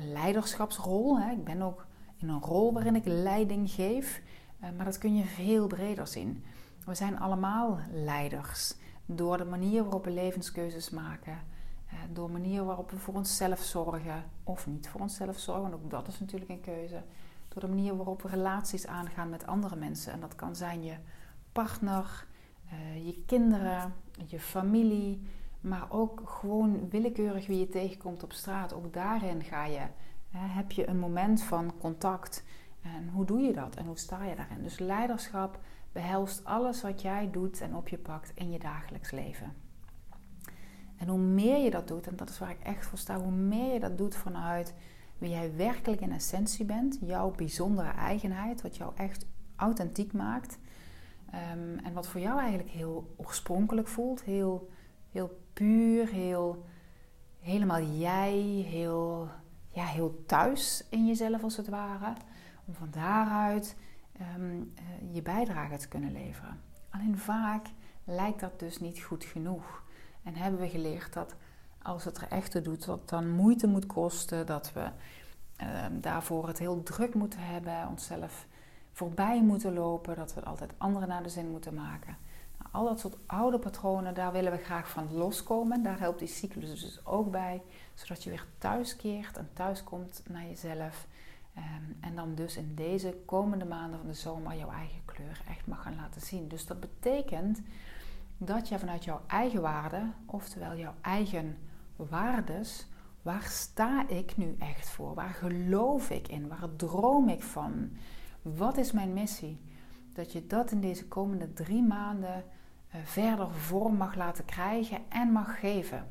leiderschapsrol. 0.01 1.21
Hè. 1.21 1.33
Ik 1.33 1.45
ben 1.45 1.63
ook 1.63 1.87
in 2.17 2.29
een 2.29 2.41
rol 2.41 2.73
waarin 2.73 2.97
ik 2.97 3.05
leiding 3.05 3.71
geef, 3.71 4.23
uh, 4.63 4.69
maar 4.77 4.85
dat 4.85 4.99
kun 4.99 5.17
je 5.17 5.25
veel 5.25 5.67
breder 5.67 6.07
zien. 6.07 6.45
We 6.85 6.95
zijn 6.95 7.19
allemaal 7.19 7.79
leiders 7.93 8.75
door 9.07 9.37
de 9.37 9.45
manier 9.45 9.83
waarop 9.83 10.05
we 10.05 10.11
levenskeuzes 10.11 10.91
maken, 10.91 11.39
eh, 11.87 11.99
door 12.13 12.27
de 12.27 12.33
manier 12.33 12.65
waarop 12.65 12.91
we 12.91 12.97
voor 12.97 13.15
onszelf 13.15 13.61
zorgen 13.61 14.25
of 14.45 14.67
niet 14.67 14.89
voor 14.89 15.01
onszelf 15.01 15.39
zorgen, 15.39 15.63
want 15.63 15.75
ook 15.75 15.91
dat 15.91 16.09
is 16.09 16.21
natuurlijk 16.21 16.51
een 16.51 16.61
keuze. 16.61 17.03
Door 17.49 17.63
de 17.63 17.69
manier 17.69 17.97
waarop 17.97 18.23
we 18.23 18.29
relaties 18.29 18.87
aangaan 18.87 19.29
met 19.29 19.47
andere 19.47 19.77
mensen. 19.77 20.13
En 20.13 20.21
dat 20.21 20.35
kan 20.35 20.57
zijn 20.57 20.83
je 20.83 20.95
partner, 21.53 22.27
eh, 22.71 23.07
je 23.07 23.23
kinderen, 23.27 23.95
je 24.27 24.41
familie, 24.41 25.23
maar 25.61 25.87
ook 25.89 26.23
gewoon 26.25 26.89
willekeurig 26.89 27.47
wie 27.47 27.59
je 27.59 27.69
tegenkomt 27.69 28.23
op 28.23 28.33
straat. 28.33 28.73
Ook 28.73 28.93
daarin 28.93 29.43
ga 29.43 29.65
je, 29.65 29.83
heb 30.31 30.73
je 30.73 30.89
een 30.89 30.99
moment 30.99 31.43
van 31.43 31.73
contact. 31.79 32.45
En 32.83 33.09
hoe 33.09 33.25
doe 33.25 33.41
je 33.41 33.53
dat 33.53 33.77
en 33.77 33.87
hoe 33.87 33.99
sta 33.99 34.25
je 34.25 34.37
daarin? 34.37 34.63
Dus 34.63 34.79
leiderschap 34.79 35.61
behelst 35.93 36.45
alles 36.45 36.83
wat 36.83 37.03
jij 37.03 37.31
doet 37.31 37.61
en 37.61 37.77
op 37.77 37.89
je 37.89 37.99
pakt 37.99 38.33
in 38.35 38.51
je 38.51 38.59
dagelijks 38.59 39.11
leven. 39.11 39.53
En 40.97 41.09
hoe 41.09 41.19
meer 41.19 41.59
je 41.65 41.71
dat 41.71 41.89
doet, 41.89 42.07
en 42.07 42.17
dat 42.17 42.29
is 42.29 42.39
waar 42.39 42.51
ik 42.51 42.63
echt 42.63 42.87
voor 42.87 42.99
sta, 42.99 43.21
hoe 43.21 43.33
meer 43.33 43.73
je 43.73 43.81
dat 43.81 43.99
doet 43.99 44.17
vanuit 44.17 44.75
wie 45.19 45.31
jij 45.31 45.57
werkelijk 45.57 46.01
in 46.01 46.13
essentie 46.13 46.65
bent, 46.65 46.99
jouw 47.01 47.31
bijzondere 47.31 47.91
eigenheid, 47.91 48.63
wat 48.63 48.77
jou 48.77 48.93
echt 48.97 49.27
authentiek 49.57 50.13
maakt. 50.13 50.59
Um, 51.53 51.79
en 51.79 51.93
wat 51.93 52.09
voor 52.09 52.21
jou 52.21 52.39
eigenlijk 52.39 52.71
heel 52.71 53.15
oorspronkelijk 53.17 53.89
voelt, 53.89 54.23
heel, 54.23 54.69
heel 55.13 55.41
puur, 55.53 56.09
heel, 56.09 56.65
helemaal 57.41 57.83
jij, 57.83 58.39
heel, 58.69 59.29
ja, 59.69 59.85
heel 59.85 60.23
thuis 60.27 60.85
in 60.91 61.07
jezelf 61.07 61.43
als 61.43 61.57
het 61.57 61.69
ware. 61.69 62.13
Om 62.65 62.75
van 62.75 62.89
daaruit 62.91 63.77
Ehm, 64.21 64.61
eh, 64.75 65.15
je 65.15 65.23
bijdrage 65.23 65.77
te 65.77 65.89
kunnen 65.89 66.13
leveren. 66.13 66.61
Alleen 66.91 67.19
vaak 67.19 67.67
lijkt 68.05 68.41
dat 68.41 68.59
dus 68.59 68.81
niet 68.81 69.03
goed 69.03 69.25
genoeg. 69.25 69.83
En 70.23 70.35
hebben 70.35 70.61
we 70.61 70.69
geleerd 70.69 71.13
dat 71.13 71.35
als 71.83 72.05
het 72.05 72.17
er 72.17 72.29
echt 72.29 72.51
toe 72.51 72.61
doet, 72.63 72.85
dat 72.85 73.09
dan 73.09 73.31
moeite 73.31 73.67
moet 73.67 73.87
kosten, 73.87 74.47
dat 74.47 74.73
we 74.73 74.91
ehm, 75.57 76.01
daarvoor 76.01 76.47
het 76.47 76.59
heel 76.59 76.83
druk 76.83 77.15
moeten 77.15 77.41
hebben, 77.41 77.89
onszelf 77.89 78.47
voorbij 78.93 79.43
moeten 79.43 79.73
lopen, 79.73 80.17
dat 80.17 80.35
we 80.35 80.45
altijd 80.45 80.73
anderen 80.79 81.09
naar 81.09 81.23
de 81.23 81.29
zin 81.29 81.51
moeten 81.51 81.75
maken. 81.75 82.17
Al 82.71 82.85
dat 82.85 83.01
soort 83.01 83.17
oude 83.27 83.59
patronen, 83.59 84.15
daar 84.15 84.33
willen 84.33 84.53
we 84.53 84.59
graag 84.59 84.89
van 84.89 85.13
loskomen. 85.13 85.83
Daar 85.83 85.99
helpt 85.99 86.19
die 86.19 86.29
cyclus 86.29 86.81
dus 86.81 87.07
ook 87.07 87.31
bij, 87.31 87.63
zodat 87.95 88.23
je 88.23 88.31
weer 88.31 88.47
thuiskeert 88.59 89.37
en 89.37 89.51
thuiskomt 89.53 90.23
naar 90.29 90.47
jezelf. 90.47 91.07
Ehm, 91.55 91.85
en 92.01 92.15
dan 92.15 92.35
dus 92.35 92.57
in 92.57 92.75
deze 92.75 93.17
komende 93.27 93.65
maanden 93.65 93.99
van 93.99 94.09
de 94.09 94.15
zomer 94.15 94.57
jouw 94.57 94.71
eigen 94.71 95.05
kleur 95.05 95.43
echt 95.49 95.67
mag 95.67 95.83
gaan 95.83 95.97
laten 95.97 96.21
zien. 96.21 96.49
Dus 96.49 96.67
dat 96.67 96.81
betekent 96.81 97.61
dat 98.37 98.69
je 98.69 98.79
vanuit 98.79 99.05
jouw 99.05 99.21
eigen 99.27 99.61
waarde, 99.61 100.03
oftewel 100.27 100.77
jouw 100.77 100.95
eigen 101.01 101.59
waardes, 101.97 102.87
waar 103.23 103.43
sta 103.43 104.09
ik 104.09 104.37
nu 104.37 104.57
echt 104.59 104.91
voor? 104.91 105.15
Waar 105.15 105.35
geloof 105.35 106.11
ik 106.11 106.29
in? 106.29 106.49
Waar 106.49 106.77
droom 106.77 107.29
ik 107.29 107.43
van? 107.43 107.91
Wat 108.43 108.77
is 108.77 108.93
mijn 108.93 109.13
missie? 109.13 109.61
Dat 110.13 110.33
je 110.33 110.47
dat 110.47 110.71
in 110.71 110.81
deze 110.81 111.09
komende 111.09 111.53
drie 111.53 111.83
maanden 111.83 112.45
verder 112.91 113.51
vorm 113.51 113.97
mag 113.97 114.15
laten 114.15 114.45
krijgen 114.45 114.99
en 115.09 115.33
mag 115.33 115.61
geven. 115.61 116.11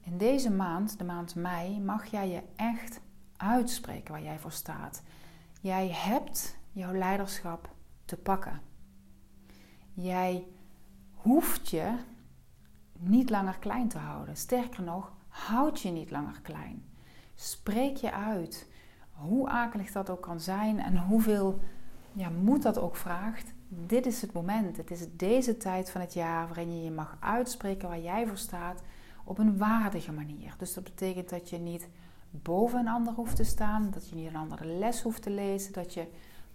In 0.00 0.18
deze 0.18 0.50
maand, 0.50 0.98
de 0.98 1.04
maand 1.04 1.34
mei, 1.34 1.80
mag 1.80 2.06
jij 2.06 2.28
je 2.28 2.42
echt 2.56 3.00
uitspreken 3.36 4.12
waar 4.12 4.22
jij 4.22 4.38
voor 4.38 4.52
staat. 4.52 5.02
Jij 5.60 5.88
hebt 5.88 6.56
jouw 6.72 6.92
leiderschap 6.92 7.74
te 8.04 8.16
pakken. 8.16 8.60
Jij 9.92 10.46
hoeft 11.12 11.68
je 11.68 11.94
niet 12.98 13.30
langer 13.30 13.58
klein 13.58 13.88
te 13.88 13.98
houden. 13.98 14.36
Sterker 14.36 14.82
nog, 14.82 15.12
houd 15.28 15.80
je 15.80 15.90
niet 15.90 16.10
langer 16.10 16.40
klein. 16.40 16.84
Spreek 17.34 17.96
je 17.96 18.12
uit. 18.12 18.68
Hoe 19.10 19.48
akelig 19.48 19.92
dat 19.92 20.10
ook 20.10 20.22
kan 20.22 20.40
zijn 20.40 20.80
en 20.80 20.98
hoeveel 20.98 21.60
ja, 22.12 22.28
moed 22.28 22.62
dat 22.62 22.78
ook 22.78 22.96
vraagt. 22.96 23.54
Dit 23.72 24.06
is 24.06 24.20
het 24.20 24.32
moment. 24.32 24.76
Het 24.76 24.90
is 24.90 25.06
deze 25.16 25.56
tijd 25.56 25.90
van 25.90 26.00
het 26.00 26.14
jaar 26.14 26.46
waarin 26.46 26.76
je 26.76 26.84
je 26.84 26.90
mag 26.90 27.16
uitspreken 27.20 27.88
waar 27.88 28.00
jij 28.00 28.26
voor 28.26 28.36
staat 28.36 28.82
op 29.24 29.38
een 29.38 29.58
waardige 29.58 30.12
manier. 30.12 30.54
Dus 30.58 30.74
dat 30.74 30.84
betekent 30.84 31.28
dat 31.28 31.50
je 31.50 31.58
niet 31.58 31.88
boven 32.30 32.78
een 32.78 32.88
ander 32.88 33.12
hoeft 33.12 33.36
te 33.36 33.44
staan, 33.44 33.90
dat 33.90 34.08
je 34.08 34.16
niet 34.16 34.28
een 34.28 34.36
andere 34.36 34.64
les 34.64 35.02
hoeft 35.02 35.22
te 35.22 35.30
lezen, 35.30 35.72
dat 35.72 35.94
je 35.94 36.06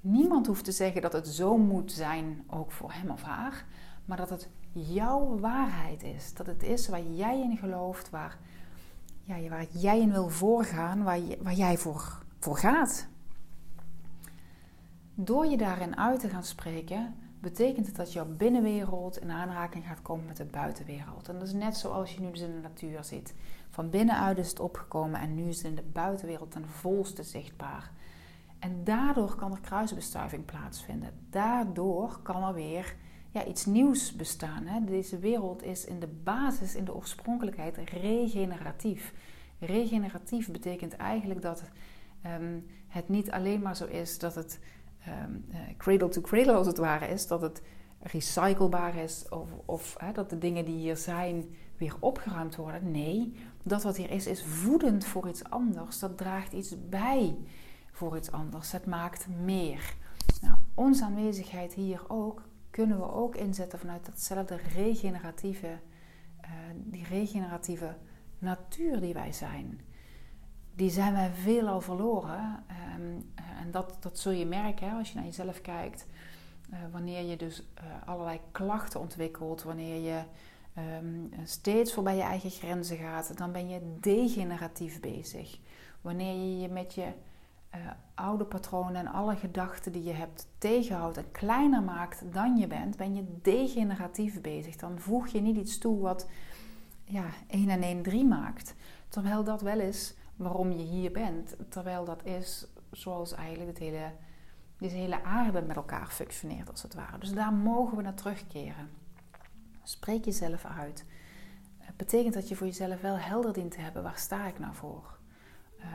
niemand 0.02 0.48
hoeft 0.48 0.64
te 0.64 0.72
zeggen 0.72 1.02
dat 1.02 1.14
het 1.14 1.28
zo 1.28 1.58
moet 1.58 1.92
zijn, 1.92 2.44
ook 2.48 2.72
voor 2.72 2.92
hem 2.92 3.10
of 3.10 3.22
haar, 3.22 3.66
maar 4.06 4.18
dat 4.18 4.30
het 4.30 4.50
jouw 4.72 5.40
waarheid 5.40 6.04
is. 6.04 6.34
Dat 6.34 6.46
het 6.46 6.64
is 6.64 6.88
waar 6.88 7.04
jij 7.04 7.42
in 7.42 7.58
gelooft, 7.58 8.10
waar, 8.10 8.38
ja, 9.22 9.50
waar 9.50 9.66
jij 9.72 10.00
in 10.00 10.12
wil 10.12 10.30
voorgaan, 10.30 11.04
waar, 11.04 11.20
waar 11.42 11.54
jij 11.54 11.78
voor, 11.78 12.24
voor 12.40 12.58
gaat. 12.58 13.08
Door 15.18 15.46
je 15.46 15.58
daarin 15.58 15.98
uit 15.98 16.20
te 16.20 16.30
gaan 16.30 16.44
spreken, 16.44 17.16
betekent 17.40 17.86
het 17.86 17.96
dat 17.96 18.14
jouw 18.14 18.26
binnenwereld 18.26 19.22
in 19.22 19.32
aanraking 19.32 19.86
gaat 19.86 20.02
komen 20.02 20.26
met 20.26 20.38
de 20.38 20.46
buitenwereld. 20.46 21.30
En 21.30 21.40
dat 21.40 21.48
is 21.48 21.54
net 21.54 21.78
zoals 21.78 22.14
je 22.14 22.22
nu 22.22 22.32
dus 22.32 22.42
in 22.42 22.52
de 22.52 22.62
natuur 22.62 23.04
ziet. 23.04 23.34
Van 23.70 23.90
binnenuit 23.90 24.38
is 24.38 24.50
het 24.50 24.60
opgekomen 24.60 25.20
en 25.20 25.36
nu 25.36 25.48
is 25.48 25.58
het 25.58 25.66
in 25.66 25.76
de 25.76 25.90
buitenwereld 25.94 26.52
ten 26.52 26.70
volste 26.70 27.24
zichtbaar. 27.24 27.92
En 28.60 28.84
daardoor 28.84 29.36
kan 29.36 29.52
er 29.52 29.60
kruisbestuiving 29.60 30.46
plaatsvinden. 30.46 31.10
Daardoor 31.30 32.20
kan 32.22 32.44
er 32.44 32.54
weer 32.54 32.96
ja, 33.32 33.46
iets 33.46 33.66
nieuws 33.66 34.16
bestaan. 34.16 34.66
Hè? 34.66 34.84
Deze 34.84 35.20
wereld 35.20 35.64
is 35.64 35.86
in 35.86 36.00
de 36.00 36.20
basis, 36.24 36.76
in 36.76 36.86
de 36.86 36.96
oorspronkelijkheid, 36.96 37.78
regeneratief. 37.78 39.14
Regeneratief 39.60 40.52
betekent 40.52 40.96
eigenlijk 40.96 41.42
dat 41.42 41.64
um, 42.26 42.66
het 42.88 43.10
niet 43.10 43.32
alleen 43.32 43.62
maar 43.62 43.76
zo 43.76 43.86
is 43.86 44.20
dat 44.20 44.36
het 44.36 44.60
um, 45.08 45.46
cradle 45.78 46.10
to 46.10 46.22
cradle 46.22 46.54
als 46.54 46.68
het 46.68 46.78
ware 46.78 47.08
is, 47.08 47.28
dat 47.28 47.42
het 47.42 47.62
recyclebaar 48.00 48.96
is 48.96 49.30
of, 49.30 49.50
of 49.66 49.96
hè, 49.98 50.12
dat 50.12 50.30
de 50.30 50.38
dingen 50.38 50.66
die 50.66 50.78
hier 50.78 50.98
zijn 50.98 51.56
weer 51.78 51.96
opgeruimd 52.00 52.56
worden. 52.56 52.92
Nee, 52.92 53.36
dat 53.64 53.84
wat 53.84 53.98
hier 53.98 54.12
is, 54.12 54.28
is 54.28 54.44
voedend 54.44 55.06
voor 55.06 55.28
iets 55.28 55.44
anders. 55.44 56.00
Dat 56.00 56.18
draagt 56.18 56.54
iets 56.54 56.76
bij 56.90 57.38
voor 57.92 58.18
iets 58.18 58.32
anders. 58.32 58.72
Het 58.72 58.86
maakt 58.86 59.28
meer. 59.28 59.96
Nou, 60.42 60.56
onze 60.74 61.04
aanwezigheid 61.04 61.74
hier 61.74 62.02
ook 62.08 62.42
kunnen 62.70 62.98
we 62.98 63.12
ook 63.12 63.36
inzetten 63.36 63.80
vanuit 63.80 64.06
datzelfde 64.06 64.56
regeneratieve, 64.56 65.68
uh, 65.68 66.50
die 66.76 67.04
regeneratieve 67.04 67.96
natuur 68.40 69.00
die 69.00 69.14
wij 69.14 69.32
zijn. 69.32 69.82
Die 70.76 70.90
zijn 70.90 71.14
wij 71.14 71.32
veelal 71.32 71.82
verloren. 71.82 72.64
Um, 72.98 73.34
en 73.36 73.72
dat, 73.72 73.98
dat 74.00 74.20
zul 74.20 74.32
je 74.32 74.46
merken 74.46 74.90
hè, 74.90 74.98
als 74.98 75.10
je 75.10 75.16
naar 75.16 75.26
jezelf 75.26 75.62
kijkt. 75.62 76.08
Uh, 76.70 76.78
wanneer 76.92 77.24
je 77.24 77.38
dus 77.38 77.60
uh, 77.60 78.08
allerlei 78.08 78.40
klachten 78.52 79.00
ontwikkelt, 79.00 79.64
wanneer 79.64 80.02
je 80.02 80.22
um, 80.98 81.32
steeds 81.44 81.94
voorbij 81.94 82.16
je 82.16 82.22
eigen 82.22 82.50
grenzen 82.50 82.98
gaat, 82.98 83.38
dan 83.38 83.52
ben 83.52 83.70
je 83.70 83.98
degeneratief 84.00 85.00
bezig. 85.00 85.60
Wanneer 86.02 86.34
je 86.34 86.60
je 86.60 86.70
met 86.70 86.94
je 86.94 87.14
oude 88.16 88.46
patronen 88.46 88.96
en 88.96 89.08
alle 89.08 89.36
gedachten 89.36 89.92
die 89.92 90.04
je 90.04 90.14
hebt 90.14 90.48
tegenhoudt 90.58 91.18
en 91.18 91.32
kleiner 91.32 91.84
maakt 91.84 92.24
dan 92.34 92.58
je 92.58 92.68
bent, 92.68 92.98
ben 92.98 93.16
je 93.16 93.26
degeneratief 93.42 94.42
bezig. 94.42 94.76
Dan 94.76 95.00
voeg 95.00 95.28
je 95.28 95.42
niet 95.42 95.58
iets 95.58 95.78
toe 95.78 96.00
wat 96.00 96.30
ja, 97.04 97.26
1 97.48 97.70
en 97.70 97.82
1 97.82 98.02
3 98.02 98.26
maakt. 98.26 98.76
Terwijl 99.10 99.44
dat 99.44 99.62
wel 99.62 99.80
is 99.80 100.16
waarom 100.36 100.72
je 100.72 100.84
hier 100.84 101.12
bent. 101.12 101.56
Terwijl 101.70 102.06
dat 102.06 102.26
is 102.26 102.68
zoals 102.92 103.34
eigenlijk 103.34 103.70
het 103.70 103.80
hele, 103.80 104.12
deze 104.78 104.96
hele 104.96 105.24
aarde 105.24 105.62
met 105.62 105.76
elkaar 105.76 106.08
functioneert 106.08 106.70
als 106.70 106.82
het 106.82 106.94
ware. 106.94 107.18
Dus 107.18 107.34
daar 107.34 107.54
mogen 107.54 107.98
we 107.98 108.04
naar 108.04 108.14
terugkeren. 108.14 108.90
Spreek 109.84 110.26
jezelf 110.26 110.66
uit. 110.66 111.06
Het 111.78 111.98
betekent 111.98 112.34
dat 112.34 112.50
je 112.50 112.56
voor 112.56 112.68
jezelf 112.68 113.02
wel 113.02 113.18
helder 113.18 113.54
dient 113.54 113.72
te 113.72 113.80
hebben. 113.80 114.04
Waar 114.04 114.18
sta 114.18 114.48
ik 114.48 114.60
nou 114.60 114.74
voor? 114.74 115.18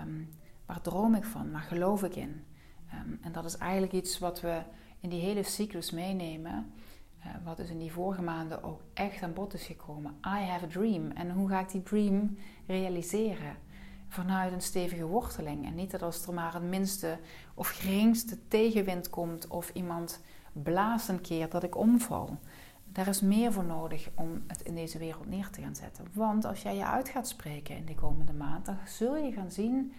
Um, 0.02 0.28
waar 0.66 0.80
droom 0.80 1.14
ik 1.14 1.24
van? 1.24 1.52
Waar 1.52 1.62
geloof 1.62 2.02
ik 2.02 2.16
in? 2.16 2.44
Um, 2.94 3.18
en 3.22 3.32
dat 3.32 3.44
is 3.44 3.56
eigenlijk 3.56 3.92
iets 3.92 4.18
wat 4.18 4.40
we 4.40 4.62
in 5.00 5.08
die 5.08 5.20
hele 5.20 5.42
cyclus 5.42 5.90
meenemen. 5.90 6.72
Uh, 7.18 7.26
wat 7.44 7.56
dus 7.56 7.70
in 7.70 7.78
die 7.78 7.92
vorige 7.92 8.22
maanden 8.22 8.62
ook 8.62 8.80
echt 8.94 9.22
aan 9.22 9.32
bod 9.32 9.54
is 9.54 9.66
gekomen. 9.66 10.12
I 10.26 10.44
have 10.44 10.64
a 10.64 10.68
dream. 10.68 11.10
En 11.10 11.30
hoe 11.30 11.48
ga 11.48 11.60
ik 11.60 11.70
die 11.70 11.82
dream 11.82 12.36
realiseren? 12.66 13.56
Vanuit 14.12 14.52
een 14.52 14.60
stevige 14.60 15.04
worteling. 15.04 15.66
En 15.66 15.74
niet 15.74 15.90
dat 15.90 16.02
als 16.02 16.26
er 16.26 16.34
maar 16.34 16.54
het 16.54 16.62
minste 16.62 17.18
of 17.54 17.68
geringste 17.68 18.48
tegenwind 18.48 19.10
komt 19.10 19.46
of 19.46 19.70
iemand 19.74 20.20
blaast 20.52 21.08
een 21.08 21.20
keer 21.20 21.48
dat 21.48 21.62
ik 21.62 21.76
omval. 21.76 22.38
Daar 22.84 23.08
is 23.08 23.20
meer 23.20 23.52
voor 23.52 23.64
nodig 23.64 24.10
om 24.14 24.42
het 24.46 24.62
in 24.62 24.74
deze 24.74 24.98
wereld 24.98 25.26
neer 25.26 25.50
te 25.50 25.60
gaan 25.60 25.74
zetten. 25.74 26.06
Want 26.12 26.44
als 26.44 26.62
jij 26.62 26.76
je 26.76 26.84
uit 26.84 27.08
gaat 27.08 27.28
spreken 27.28 27.76
in 27.76 27.84
de 27.84 27.94
komende 27.94 28.32
maand, 28.32 28.66
dan 28.66 28.78
zul 28.86 29.16
je 29.16 29.32
gaan 29.32 29.50
zien 29.50 29.92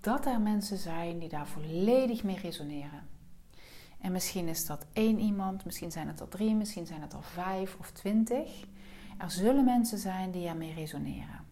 dat 0.00 0.26
er 0.26 0.40
mensen 0.40 0.78
zijn 0.78 1.18
die 1.18 1.28
daar 1.28 1.46
volledig 1.46 2.24
mee 2.24 2.38
resoneren. 2.38 3.06
En 4.00 4.12
misschien 4.12 4.48
is 4.48 4.66
dat 4.66 4.86
één 4.92 5.18
iemand, 5.18 5.64
misschien 5.64 5.92
zijn 5.92 6.08
het 6.08 6.20
er 6.20 6.28
drie, 6.28 6.54
misschien 6.54 6.86
zijn 6.86 7.00
het 7.00 7.12
er 7.12 7.22
vijf 7.22 7.76
of 7.78 7.90
twintig. 7.90 8.64
Er 9.18 9.30
zullen 9.30 9.64
mensen 9.64 9.98
zijn 9.98 10.30
die 10.30 10.48
ermee 10.48 10.74
resoneren. 10.74 11.46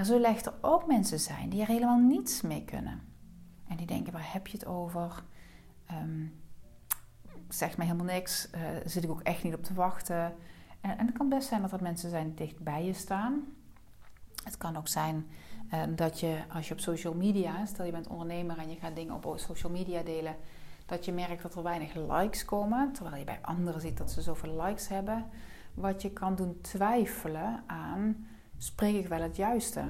Er 0.00 0.06
zullen 0.06 0.30
echter 0.30 0.52
ook 0.60 0.86
mensen 0.86 1.20
zijn 1.20 1.48
die 1.48 1.60
er 1.60 1.66
helemaal 1.66 1.98
niets 1.98 2.40
mee 2.40 2.64
kunnen. 2.64 3.00
En 3.68 3.76
die 3.76 3.86
denken, 3.86 4.12
waar 4.12 4.32
heb 4.32 4.46
je 4.46 4.58
het 4.58 4.66
over? 4.66 5.22
Um, 5.92 6.40
zegt 7.48 7.76
mij 7.76 7.86
helemaal 7.86 8.14
niks. 8.14 8.48
Uh, 8.54 8.60
zit 8.84 9.04
ik 9.04 9.10
ook 9.10 9.20
echt 9.20 9.42
niet 9.42 9.54
op 9.54 9.62
te 9.62 9.74
wachten. 9.74 10.34
En, 10.80 10.98
en, 10.98 11.06
het 11.06 11.16
kan 11.16 11.28
best 11.28 11.48
zijn 11.48 11.62
dat 11.62 11.72
er 11.72 11.82
mensen 11.82 12.10
zijn 12.10 12.26
die 12.26 12.34
dicht 12.34 12.58
bij 12.58 12.84
je 12.84 12.92
staan. 12.92 13.44
Het 14.44 14.56
kan 14.56 14.76
ook 14.76 14.88
zijn 14.88 15.26
uh, 15.72 15.82
dat 15.88 16.20
je, 16.20 16.38
als 16.52 16.68
je 16.68 16.74
op 16.74 16.80
social 16.80 17.14
media, 17.14 17.66
stel 17.66 17.84
je 17.84 17.92
bent 17.92 18.08
ondernemer 18.08 18.58
en 18.58 18.70
je 18.70 18.76
gaat 18.76 18.96
dingen 18.96 19.14
op 19.24 19.38
social 19.38 19.72
media 19.72 20.02
delen, 20.02 20.36
dat 20.86 21.04
je 21.04 21.12
merkt 21.12 21.42
dat 21.42 21.54
er 21.54 21.62
weinig 21.62 21.94
likes 21.94 22.44
komen, 22.44 22.92
terwijl 22.92 23.16
je 23.16 23.24
bij 23.24 23.38
anderen 23.42 23.80
ziet 23.80 23.96
dat 23.96 24.10
ze 24.10 24.22
zoveel 24.22 24.62
likes 24.62 24.88
hebben. 24.88 25.26
Wat 25.74 26.02
je 26.02 26.10
kan 26.10 26.34
doen 26.34 26.60
twijfelen 26.60 27.62
aan, 27.66 28.26
spreek 28.62 28.94
ik 28.94 29.08
wel 29.08 29.20
het 29.20 29.36
juiste? 29.36 29.84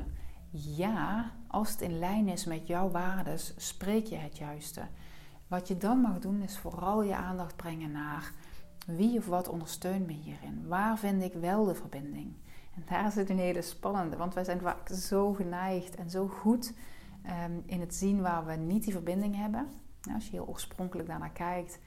Ja, 0.50 1.31
als 1.47 1.71
het 1.71 1.81
in 1.81 1.99
lijn 1.99 2.29
is 2.29 2.45
met 2.45 2.67
jouw 2.67 2.91
waarden, 2.91 3.39
spreek 3.57 4.07
je 4.07 4.17
het 4.17 4.39
juiste. 4.39 4.83
Wat 5.49 5.69
je 5.69 5.77
dan 5.77 6.00
mag 6.00 6.19
doen 6.19 6.43
is 6.43 6.59
vooral 6.59 7.03
je 7.03 7.17
aandacht 7.17 7.57
brengen 7.57 7.91
naar 7.91 8.33
wie 8.87 9.19
of 9.19 9.27
wat 9.27 9.49
ondersteunt 9.49 10.07
me 10.07 10.12
hierin. 10.12 10.67
Waar 10.69 10.99
vind 10.99 11.23
ik 11.23 11.33
wel 11.33 11.65
de 11.65 11.75
verbinding? 11.75 12.33
En 12.75 12.83
daar 12.89 13.12
zit 13.12 13.31
een 13.31 13.39
hele 13.39 13.62
spannende, 13.62 14.17
want 14.17 14.35
wij 14.35 14.45
zijn 14.45 14.61
vaak 14.61 14.89
zo 14.89 15.33
geneigd 15.33 15.95
en 15.95 16.11
zo 16.11 16.29
goed 16.29 16.73
ehm, 17.23 17.53
in 17.67 17.81
het 17.81 17.95
zien 17.95 18.21
waar 18.21 18.47
we 18.47 18.53
niet 18.53 18.85
die 18.85 18.93
verbinding 18.93 19.37
hebben. 19.37 19.69
Nou, 20.03 20.15
als 20.15 20.25
je 20.25 20.31
heel 20.31 20.47
oorspronkelijk 20.47 21.09
daarnaar 21.09 21.33
kijkt, 21.33 21.79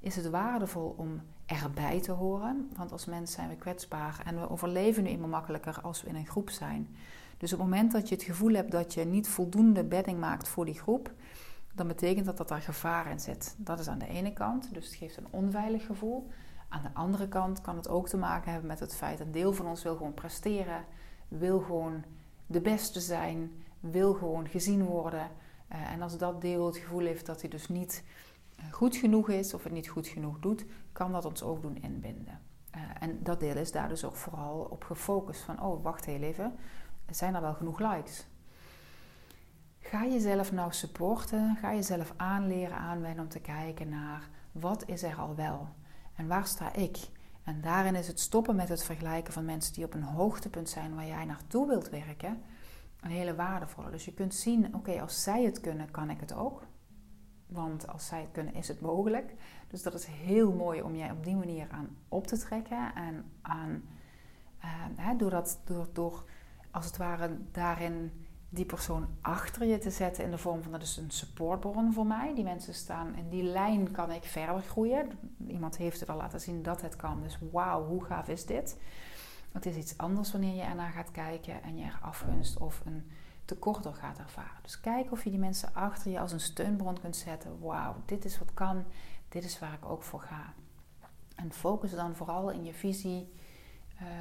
is 0.00 0.16
het 0.16 0.30
waardevol 0.30 0.94
om 0.96 1.20
erbij 1.46 2.00
te 2.00 2.12
horen. 2.12 2.70
Want 2.76 2.92
als 2.92 3.04
mens 3.04 3.32
zijn 3.32 3.48
we 3.48 3.56
kwetsbaar 3.56 4.22
en 4.24 4.40
we 4.40 4.50
overleven 4.50 5.02
nu 5.02 5.08
eenmaal 5.08 5.28
makkelijker 5.28 5.80
als 5.80 6.02
we 6.02 6.08
in 6.08 6.14
een 6.14 6.26
groep 6.26 6.50
zijn. 6.50 6.96
Dus 7.36 7.52
op 7.52 7.58
het 7.58 7.68
moment 7.68 7.92
dat 7.92 8.08
je 8.08 8.14
het 8.14 8.24
gevoel 8.24 8.54
hebt 8.54 8.70
dat 8.72 8.94
je 8.94 9.04
niet 9.04 9.28
voldoende 9.28 9.84
bedding 9.84 10.18
maakt 10.18 10.48
voor 10.48 10.64
die 10.64 10.78
groep, 10.78 11.12
dan 11.74 11.86
betekent 11.86 12.26
dat 12.26 12.36
dat 12.36 12.48
daar 12.48 12.60
gevaar 12.60 13.10
in 13.10 13.20
zit. 13.20 13.54
Dat 13.58 13.78
is 13.78 13.88
aan 13.88 13.98
de 13.98 14.08
ene 14.08 14.32
kant, 14.32 14.74
dus 14.74 14.86
het 14.86 14.94
geeft 14.94 15.16
een 15.16 15.26
onveilig 15.30 15.86
gevoel. 15.86 16.28
Aan 16.68 16.82
de 16.82 16.90
andere 16.92 17.28
kant 17.28 17.60
kan 17.60 17.76
het 17.76 17.88
ook 17.88 18.08
te 18.08 18.16
maken 18.16 18.50
hebben 18.50 18.68
met 18.68 18.80
het 18.80 18.94
feit 18.94 19.18
dat 19.18 19.26
een 19.26 19.32
deel 19.32 19.52
van 19.52 19.66
ons 19.66 19.82
wil 19.82 19.96
gewoon 19.96 20.14
presteren, 20.14 20.84
wil 21.28 21.60
gewoon 21.60 22.04
de 22.46 22.60
beste 22.60 23.00
zijn, 23.00 23.52
wil 23.80 24.14
gewoon 24.14 24.48
gezien 24.48 24.84
worden. 24.84 25.30
Uh, 25.72 25.90
en 25.90 26.02
als 26.02 26.18
dat 26.18 26.40
deel 26.40 26.66
het 26.66 26.76
gevoel 26.76 27.04
heeft 27.04 27.26
dat 27.26 27.40
hij 27.40 27.50
dus 27.50 27.68
niet 27.68 28.04
goed 28.70 28.96
genoeg 28.96 29.28
is 29.28 29.54
of 29.54 29.62
het 29.62 29.72
niet 29.72 29.88
goed 29.88 30.06
genoeg 30.06 30.38
doet, 30.38 30.64
kan 30.92 31.12
dat 31.12 31.24
ons 31.24 31.42
ook 31.42 31.62
doen 31.62 31.76
inbinden. 31.76 32.40
Uh, 32.76 32.82
en 33.00 33.22
dat 33.22 33.40
deel 33.40 33.56
is 33.56 33.72
daar 33.72 33.88
dus 33.88 34.04
ook 34.04 34.16
vooral 34.16 34.66
op 34.70 34.84
gefocust 34.84 35.40
van, 35.40 35.62
oh 35.62 35.82
wacht 35.82 36.04
heel 36.04 36.22
even, 36.22 36.54
zijn 37.10 37.34
er 37.34 37.40
wel 37.40 37.54
genoeg 37.54 37.78
likes? 37.78 38.26
Ga 39.78 40.06
jezelf 40.06 40.52
nou 40.52 40.72
supporten, 40.72 41.56
ga 41.60 41.74
jezelf 41.74 42.14
aanleren, 42.16 42.76
aanwennen 42.76 43.24
om 43.24 43.30
te 43.30 43.40
kijken 43.40 43.88
naar 43.88 44.28
wat 44.52 44.88
is 44.88 45.02
er 45.02 45.16
al 45.16 45.34
wel 45.34 45.68
en 46.14 46.26
waar 46.26 46.46
sta 46.46 46.72
ik? 46.72 46.96
En 47.42 47.60
daarin 47.60 47.94
is 47.94 48.06
het 48.06 48.20
stoppen 48.20 48.56
met 48.56 48.68
het 48.68 48.84
vergelijken 48.84 49.32
van 49.32 49.44
mensen 49.44 49.74
die 49.74 49.84
op 49.84 49.94
een 49.94 50.02
hoogtepunt 50.02 50.68
zijn 50.68 50.94
waar 50.94 51.06
jij 51.06 51.24
naartoe 51.24 51.66
wilt 51.66 51.90
werken, 51.90 52.42
een 53.00 53.10
hele 53.10 53.34
waardevolle. 53.34 53.90
Dus 53.90 54.04
je 54.04 54.14
kunt 54.14 54.34
zien, 54.34 54.74
oké, 54.74 55.00
als 55.00 55.22
zij 55.22 55.44
het 55.44 55.60
kunnen, 55.60 55.90
kan 55.90 56.10
ik 56.10 56.20
het 56.20 56.34
ook. 56.34 56.62
Want 57.52 57.88
als 57.88 58.06
zij 58.06 58.20
het 58.20 58.30
kunnen, 58.32 58.54
is 58.54 58.68
het 58.68 58.80
mogelijk. 58.80 59.34
Dus 59.68 59.82
dat 59.82 59.94
is 59.94 60.06
heel 60.06 60.52
mooi 60.52 60.82
om 60.82 60.96
jij 60.96 61.10
op 61.10 61.24
die 61.24 61.36
manier 61.36 61.66
aan 61.70 61.96
op 62.08 62.26
te 62.26 62.38
trekken. 62.38 62.94
En 62.94 63.24
aan, 63.42 63.82
uh, 64.58 64.64
hè, 64.96 65.16
door, 65.16 65.30
dat, 65.30 65.60
door, 65.64 65.88
door 65.92 66.24
als 66.70 66.86
het 66.86 66.96
ware 66.96 67.36
daarin 67.50 68.12
die 68.48 68.64
persoon 68.64 69.06
achter 69.20 69.66
je 69.66 69.78
te 69.78 69.90
zetten 69.90 70.24
in 70.24 70.30
de 70.30 70.38
vorm 70.38 70.62
van 70.62 70.72
dat 70.72 70.82
is 70.82 70.96
een 70.96 71.10
supportbron 71.10 71.92
voor 71.92 72.06
mij. 72.06 72.34
Die 72.34 72.44
mensen 72.44 72.74
staan 72.74 73.16
in 73.16 73.28
die 73.28 73.42
lijn 73.42 73.90
kan 73.90 74.10
ik 74.10 74.24
verder 74.24 74.62
groeien. 74.62 75.18
Iemand 75.46 75.76
heeft 75.76 76.00
het 76.00 76.08
al 76.08 76.16
laten 76.16 76.40
zien 76.40 76.62
dat 76.62 76.80
het 76.80 76.96
kan. 76.96 77.22
Dus 77.22 77.38
wauw, 77.52 77.84
hoe 77.84 78.04
gaaf 78.04 78.28
is 78.28 78.46
dit? 78.46 78.76
Het 79.52 79.66
is 79.66 79.76
iets 79.76 79.98
anders 79.98 80.32
wanneer 80.32 80.54
je 80.54 80.62
ernaar 80.62 80.92
gaat 80.92 81.10
kijken 81.10 81.62
en 81.62 81.76
je 81.76 81.84
er 81.84 81.98
afgunst 82.02 82.58
of 82.58 82.82
een 82.84 83.10
tekort 83.52 83.82
door 83.82 83.94
gaat 83.94 84.18
ervaren. 84.18 84.62
Dus 84.62 84.80
kijk 84.80 85.12
of 85.12 85.24
je 85.24 85.30
die 85.30 85.38
mensen 85.38 85.74
achter 85.74 86.10
je 86.10 86.20
als 86.20 86.32
een 86.32 86.40
steunbron 86.40 87.00
kunt 87.00 87.16
zetten. 87.16 87.60
Wauw, 87.60 87.94
dit 88.04 88.24
is 88.24 88.38
wat 88.38 88.54
kan, 88.54 88.84
dit 89.28 89.44
is 89.44 89.58
waar 89.58 89.72
ik 89.72 89.84
ook 89.84 90.02
voor 90.02 90.20
ga. 90.20 90.54
En 91.34 91.52
focus 91.52 91.90
dan 91.90 92.14
vooral 92.14 92.50
in 92.50 92.64
je 92.64 92.74
visie. 92.74 93.32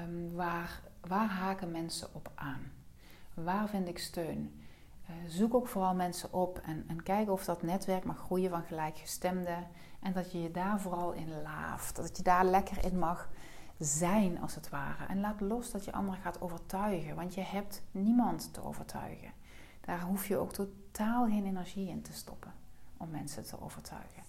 Um, 0.05 0.33
waar, 0.35 0.81
waar 1.07 1.29
haken 1.29 1.71
mensen 1.71 2.07
op 2.13 2.31
aan? 2.35 2.71
Waar 3.33 3.69
vind 3.69 3.87
ik 3.87 3.99
steun? 3.99 4.61
Uh, 5.09 5.15
zoek 5.27 5.53
ook 5.53 5.67
vooral 5.67 5.95
mensen 5.95 6.33
op 6.33 6.59
en, 6.59 6.85
en 6.87 7.03
kijk 7.03 7.29
of 7.29 7.45
dat 7.45 7.61
netwerk 7.61 8.03
mag 8.03 8.17
groeien 8.17 8.49
van 8.49 8.63
gelijkgestemden. 8.63 9.67
En 9.99 10.13
dat 10.13 10.31
je 10.31 10.41
je 10.41 10.51
daar 10.51 10.79
vooral 10.79 11.11
in 11.11 11.41
laaft. 11.41 11.95
Dat 11.95 12.17
je 12.17 12.23
daar 12.23 12.45
lekker 12.45 12.85
in 12.85 12.99
mag 12.99 13.29
zijn, 13.85 14.41
als 14.41 14.55
het 14.55 14.69
ware. 14.69 15.05
En 15.05 15.19
laat 15.19 15.41
los 15.41 15.71
dat 15.71 15.85
je 15.85 15.91
anderen 15.91 16.21
gaat 16.21 16.41
overtuigen, 16.41 17.15
want 17.15 17.33
je 17.33 17.41
hebt 17.41 17.83
niemand 17.91 18.53
te 18.53 18.63
overtuigen. 18.63 19.31
Daar 19.81 20.01
hoef 20.01 20.27
je 20.27 20.37
ook 20.37 20.53
totaal 20.53 21.25
geen 21.25 21.45
energie 21.45 21.89
in 21.89 22.01
te 22.01 22.13
stoppen 22.13 22.53
om 22.97 23.09
mensen 23.09 23.45
te 23.45 23.61
overtuigen. 23.61 24.23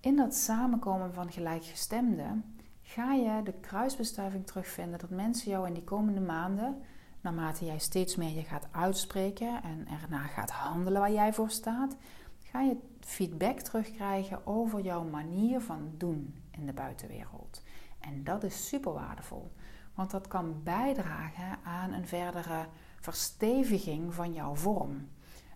In 0.00 0.16
dat 0.16 0.34
samenkomen 0.34 1.14
van 1.14 1.32
gelijkgestemden 1.32 2.56
ga 2.82 3.12
je 3.12 3.42
de 3.44 3.52
kruisbestuiving 3.52 4.46
terugvinden 4.46 4.98
dat 4.98 5.10
mensen 5.10 5.50
jou 5.50 5.66
in 5.66 5.74
die 5.74 5.84
komende 5.84 6.20
maanden, 6.20 6.82
naarmate 7.20 7.64
jij 7.64 7.78
steeds 7.78 8.16
meer 8.16 8.34
je 8.34 8.42
gaat 8.42 8.68
uitspreken 8.70 9.62
en 9.62 9.88
erna 10.02 10.26
gaat 10.26 10.50
handelen 10.50 11.00
waar 11.00 11.12
jij 11.12 11.32
voor 11.32 11.50
staat, 11.50 11.96
ga 12.38 12.60
je 12.60 12.76
feedback 13.00 13.58
terugkrijgen 13.58 14.46
over 14.46 14.80
jouw 14.80 15.04
manier 15.04 15.60
van 15.60 15.90
doen 15.96 16.34
in 16.50 16.66
de 16.66 16.72
buitenwereld. 16.72 17.62
En 18.06 18.24
dat 18.24 18.42
is 18.42 18.68
super 18.68 18.92
waardevol, 18.92 19.52
want 19.94 20.10
dat 20.10 20.28
kan 20.28 20.62
bijdragen 20.62 21.58
aan 21.64 21.92
een 21.92 22.06
verdere 22.06 22.66
versteviging 23.00 24.14
van 24.14 24.32
jouw 24.32 24.54
vorm. 24.54 25.08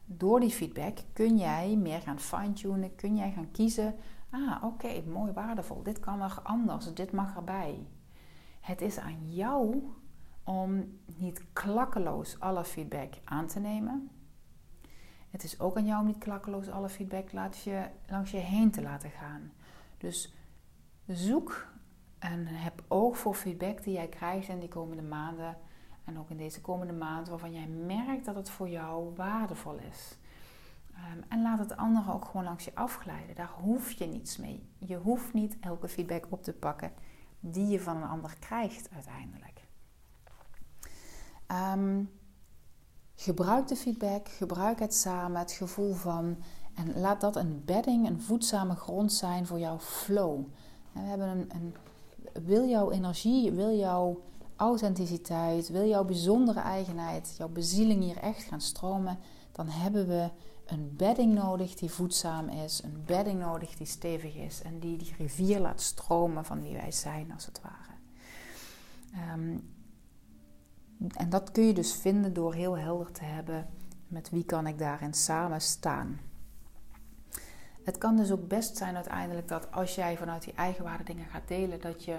Door 0.04 0.40
die 0.40 0.50
feedback 0.50 0.98
kun 1.12 1.36
jij 1.36 1.76
meer 1.76 2.00
gaan 2.00 2.20
fine-tunen, 2.20 2.94
kun 2.94 3.16
jij 3.16 3.32
gaan 3.32 3.50
kiezen. 3.50 3.94
Ah, 4.30 4.64
oké, 4.64 5.02
mooi, 5.06 5.32
waardevol. 5.32 5.82
Dit 5.82 6.00
kan 6.00 6.22
er 6.22 6.40
anders, 6.42 6.94
dit 6.94 7.12
mag 7.12 7.36
erbij. 7.36 7.86
Het 8.60 8.80
is 8.80 8.98
aan 8.98 9.32
jou 9.32 9.82
om 10.44 10.98
niet 11.16 11.44
klakkeloos 11.52 12.40
alle 12.40 12.64
feedback 12.64 13.14
aan 13.24 13.46
te 13.46 13.60
nemen. 13.60 14.10
Het 15.30 15.44
is 15.44 15.60
ook 15.60 15.76
aan 15.76 15.86
jou 15.86 16.00
om 16.00 16.06
niet 16.06 16.18
klakkeloos 16.18 16.70
alle 16.70 16.88
feedback 16.88 17.32
langs 17.32 17.64
je, 17.64 17.86
langs 18.08 18.30
je 18.30 18.36
heen 18.36 18.70
te 18.70 18.82
laten 18.82 19.10
gaan. 19.10 19.52
Dus 19.98 20.34
zoek 21.06 21.66
en 22.20 22.46
heb 22.46 22.82
oog 22.88 23.18
voor 23.18 23.34
feedback 23.34 23.82
die 23.82 23.94
jij 23.94 24.08
krijgt 24.08 24.48
in 24.48 24.60
die 24.60 24.68
komende 24.68 25.02
maanden. 25.02 25.56
En 26.04 26.18
ook 26.18 26.30
in 26.30 26.36
deze 26.36 26.60
komende 26.60 26.92
maand 26.92 27.28
waarvan 27.28 27.52
jij 27.52 27.66
merkt 27.66 28.24
dat 28.24 28.34
het 28.34 28.50
voor 28.50 28.68
jou 28.68 29.14
waardevol 29.14 29.78
is. 29.90 30.18
Um, 31.14 31.24
en 31.28 31.42
laat 31.42 31.58
het 31.58 31.76
andere 31.76 32.12
ook 32.12 32.24
gewoon 32.24 32.44
langs 32.44 32.64
je 32.64 32.74
afglijden. 32.74 33.34
Daar 33.34 33.50
hoef 33.60 33.92
je 33.92 34.06
niets 34.06 34.36
mee. 34.36 34.68
Je 34.78 34.96
hoeft 34.96 35.32
niet 35.32 35.56
elke 35.60 35.88
feedback 35.88 36.26
op 36.28 36.42
te 36.42 36.52
pakken 36.52 36.92
die 37.40 37.66
je 37.66 37.80
van 37.80 37.96
een 37.96 38.08
ander 38.08 38.36
krijgt 38.38 38.88
uiteindelijk. 38.94 39.66
Um, 41.72 42.10
gebruik 43.14 43.68
de 43.68 43.76
feedback, 43.76 44.28
gebruik 44.28 44.78
het 44.78 44.94
samen, 44.94 45.38
het 45.38 45.52
gevoel 45.52 45.94
van. 45.94 46.36
En 46.74 47.00
laat 47.00 47.20
dat 47.20 47.36
een 47.36 47.62
bedding, 47.64 48.08
een 48.08 48.22
voedzame 48.22 48.74
grond 48.74 49.12
zijn 49.12 49.46
voor 49.46 49.58
jouw 49.58 49.78
flow. 49.78 50.44
we 50.92 51.00
hebben 51.00 51.28
een, 51.28 51.50
een 51.54 51.74
wil 52.44 52.68
jouw 52.68 52.90
energie, 52.90 53.52
wil 53.52 53.76
jouw 53.76 54.22
authenticiteit, 54.56 55.68
wil 55.68 55.88
jouw 55.88 56.04
bijzondere 56.04 56.60
eigenheid, 56.60 57.34
jouw 57.38 57.48
bezieling 57.48 58.02
hier 58.02 58.16
echt 58.16 58.42
gaan 58.42 58.60
stromen, 58.60 59.18
dan 59.52 59.68
hebben 59.68 60.06
we 60.08 60.30
een 60.66 60.96
bedding 60.96 61.34
nodig 61.34 61.74
die 61.74 61.90
voedzaam 61.90 62.48
is, 62.48 62.82
een 62.82 63.02
bedding 63.06 63.40
nodig 63.40 63.76
die 63.76 63.86
stevig 63.86 64.34
is 64.34 64.62
en 64.62 64.78
die 64.78 64.96
die 64.96 65.14
rivier 65.18 65.60
laat 65.60 65.80
stromen 65.80 66.44
van 66.44 66.62
wie 66.62 66.76
wij 66.76 66.92
zijn, 66.92 67.32
als 67.32 67.46
het 67.46 67.60
ware. 67.62 67.98
Ehm, 69.12 69.58
en 71.14 71.30
dat 71.30 71.50
kun 71.50 71.64
je 71.64 71.72
dus 71.72 71.94
vinden 71.94 72.32
door 72.32 72.54
heel 72.54 72.78
helder 72.78 73.12
te 73.12 73.24
hebben 73.24 73.68
met 74.06 74.30
wie 74.30 74.44
kan 74.44 74.66
ik 74.66 74.78
daarin 74.78 75.14
samen 75.14 75.60
staan. 75.60 76.20
Het 77.84 77.98
kan 77.98 78.16
dus 78.16 78.30
ook 78.30 78.48
best 78.48 78.76
zijn 78.76 78.94
uiteindelijk 78.94 79.48
dat 79.48 79.72
als 79.72 79.94
jij 79.94 80.16
vanuit 80.16 80.44
die 80.44 80.54
eigenwaarde 80.54 81.04
dingen 81.04 81.26
gaat 81.26 81.48
delen, 81.48 81.80
dat 81.80 82.04
je 82.04 82.18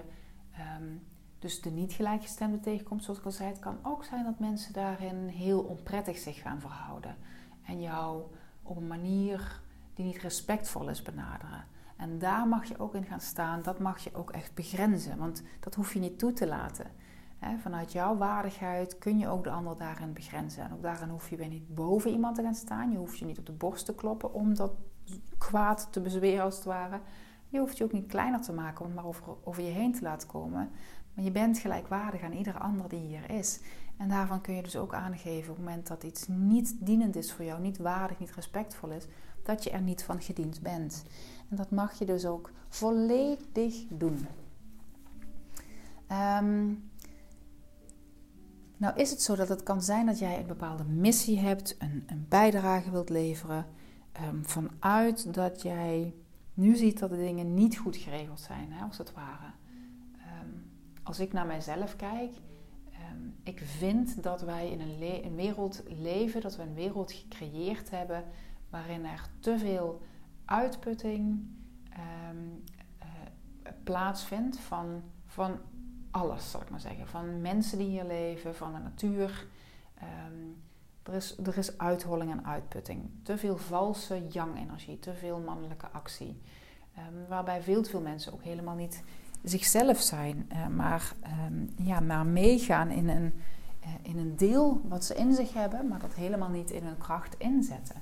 um, 0.77 1.03
dus 1.39 1.61
de 1.61 1.69
niet 1.69 1.93
gelijkgestemde 1.93 2.59
tegenkomt, 2.59 3.03
zoals 3.03 3.19
ik 3.19 3.25
al 3.25 3.31
zei. 3.31 3.49
Het 3.49 3.59
kan 3.59 3.77
ook 3.83 4.03
zijn 4.03 4.23
dat 4.23 4.39
mensen 4.39 4.73
daarin 4.73 5.27
heel 5.27 5.59
onprettig 5.59 6.17
zich 6.17 6.41
gaan 6.41 6.59
verhouden 6.59 7.15
en 7.65 7.81
jou 7.81 8.23
op 8.63 8.77
een 8.77 8.87
manier 8.87 9.61
die 9.93 10.05
niet 10.05 10.17
respectvol 10.17 10.89
is 10.89 11.01
benaderen. 11.01 11.65
En 11.97 12.19
daar 12.19 12.47
mag 12.47 12.65
je 12.65 12.79
ook 12.79 12.95
in 12.95 13.05
gaan 13.05 13.21
staan, 13.21 13.61
dat 13.61 13.79
mag 13.79 14.03
je 14.03 14.13
ook 14.13 14.31
echt 14.31 14.53
begrenzen, 14.53 15.17
want 15.17 15.43
dat 15.59 15.75
hoef 15.75 15.93
je 15.93 15.99
niet 15.99 16.19
toe 16.19 16.33
te 16.33 16.47
laten. 16.47 16.91
vanuit 17.61 17.91
jouw 17.91 18.17
waardigheid 18.17 18.97
kun 18.97 19.19
je 19.19 19.27
ook 19.27 19.43
de 19.43 19.49
ander 19.49 19.77
daarin 19.77 20.13
begrenzen. 20.13 20.63
En 20.63 20.73
ook 20.73 20.81
daarin 20.81 21.09
hoef 21.09 21.29
je 21.29 21.35
weer 21.35 21.47
niet 21.47 21.75
boven 21.75 22.11
iemand 22.11 22.35
te 22.35 22.41
gaan 22.41 22.55
staan. 22.55 22.91
Je 22.91 22.97
hoeft 22.97 23.17
je 23.17 23.25
niet 23.25 23.39
op 23.39 23.45
de 23.45 23.51
borst 23.51 23.85
te 23.85 23.95
kloppen 23.95 24.33
om 24.33 24.55
dat 24.55 24.71
kwaad 25.37 25.87
te 25.91 26.01
bezweren 26.01 26.43
als 26.43 26.55
het 26.55 26.65
ware. 26.65 26.99
Je 27.47 27.59
hoeft 27.59 27.77
je 27.77 27.83
ook 27.83 27.91
niet 27.91 28.07
kleiner 28.07 28.41
te 28.41 28.53
maken 28.53 28.79
om 28.79 28.85
het 28.85 28.95
maar 28.95 29.05
over, 29.05 29.23
over 29.43 29.63
je 29.63 29.69
heen 29.69 29.93
te 29.93 30.01
laten 30.01 30.27
komen. 30.27 30.69
Maar 31.13 31.23
je 31.23 31.31
bent 31.31 31.57
gelijkwaardig 31.57 32.21
aan 32.21 32.33
ieder 32.33 32.59
ander 32.59 32.89
die 32.89 32.99
hier 32.99 33.29
is. 33.29 33.59
En 33.97 34.09
daarvan 34.09 34.41
kun 34.41 34.55
je 34.55 34.63
dus 34.63 34.75
ook 34.75 34.93
aangeven 34.93 35.49
op 35.49 35.55
het 35.55 35.65
moment 35.65 35.87
dat 35.87 36.03
iets 36.03 36.27
niet 36.27 36.75
dienend 36.79 37.15
is 37.15 37.33
voor 37.33 37.45
jou, 37.45 37.61
niet 37.61 37.77
waardig, 37.77 38.19
niet 38.19 38.35
respectvol 38.35 38.89
is, 38.89 39.07
dat 39.43 39.63
je 39.63 39.69
er 39.69 39.81
niet 39.81 40.03
van 40.03 40.21
gediend 40.21 40.61
bent. 40.61 41.03
En 41.49 41.55
dat 41.55 41.71
mag 41.71 41.99
je 41.99 42.05
dus 42.05 42.25
ook 42.25 42.51
volledig 42.69 43.87
doen. 43.89 44.27
Ehm, 46.07 46.73
nou 48.77 48.95
is 48.95 49.09
het 49.09 49.21
zo 49.21 49.35
dat 49.35 49.49
het 49.49 49.63
kan 49.63 49.81
zijn 49.81 50.05
dat 50.05 50.19
jij 50.19 50.39
een 50.39 50.47
bepaalde 50.47 50.83
missie 50.83 51.39
hebt, 51.39 51.75
een, 51.79 52.03
een 52.07 52.25
bijdrage 52.29 52.91
wilt 52.91 53.09
leveren, 53.09 53.65
um, 54.19 54.45
vanuit 54.45 55.33
dat 55.33 55.61
jij 55.61 56.13
nu 56.53 56.75
ziet 56.75 56.99
dat 56.99 57.09
de 57.09 57.17
dingen 57.17 57.53
niet 57.53 57.77
goed 57.77 57.95
geregeld 57.95 58.39
zijn, 58.39 58.71
hè, 58.71 58.83
als 58.83 58.97
het 58.97 59.13
ware. 59.13 59.51
Ehm, 60.17 60.49
als 61.03 61.19
ik 61.19 61.33
naar 61.33 61.45
mijzelf 61.45 61.95
kijk, 61.95 62.33
um, 63.11 63.35
ik 63.43 63.59
vind 63.59 64.23
dat 64.23 64.41
wij 64.41 64.71
in 64.71 64.81
een, 64.81 65.23
een, 65.25 65.35
wereld 65.35 65.83
leven, 65.87 66.41
dat 66.41 66.55
we 66.55 66.63
een 66.63 66.73
wereld 66.73 67.11
gecreëerd 67.11 67.89
hebben 67.89 68.23
waarin 68.69 69.05
er 69.05 69.29
te 69.39 69.57
veel 69.57 70.01
uitputting 70.45 71.39
uh, 71.91 72.01
plaatsvindt 73.83 74.59
van, 74.59 75.03
van 75.25 75.59
alles, 76.11 76.51
zal 76.51 76.61
ik 76.61 76.69
maar 76.69 76.79
zeggen. 76.79 77.07
Van 77.07 77.41
mensen 77.41 77.77
die 77.77 77.87
hier 77.87 78.05
leven, 78.05 78.55
van 78.55 78.73
de 78.73 78.79
natuur. 78.79 79.47
Er 81.11 81.17
is, 81.17 81.37
er 81.37 81.57
is 81.57 81.77
uitholling 81.77 82.31
en 82.31 82.45
uitputting. 82.45 83.09
Te 83.23 83.37
veel 83.37 83.57
valse 83.57 84.27
yang-energie, 84.27 84.99
te 84.99 85.13
veel 85.13 85.39
mannelijke 85.39 85.87
actie. 85.87 86.41
Um, 86.97 87.27
waarbij 87.27 87.61
veel 87.61 87.81
te 87.81 87.89
veel 87.89 88.01
mensen 88.01 88.33
ook 88.33 88.43
helemaal 88.43 88.75
niet 88.75 89.03
zichzelf 89.43 89.99
zijn, 90.01 90.49
uh, 90.51 90.67
maar, 90.67 91.13
um, 91.47 91.69
ja, 91.75 91.99
maar 91.99 92.25
meegaan 92.25 92.89
in 92.89 93.09
een, 93.09 93.33
uh, 93.83 93.89
in 94.01 94.17
een 94.17 94.35
deel 94.35 94.81
wat 94.83 95.05
ze 95.05 95.15
in 95.15 95.33
zich 95.33 95.53
hebben, 95.53 95.87
maar 95.87 95.99
dat 95.99 96.13
helemaal 96.13 96.49
niet 96.49 96.71
in 96.71 96.83
hun 96.83 96.97
kracht 96.97 97.35
inzetten. 97.37 98.01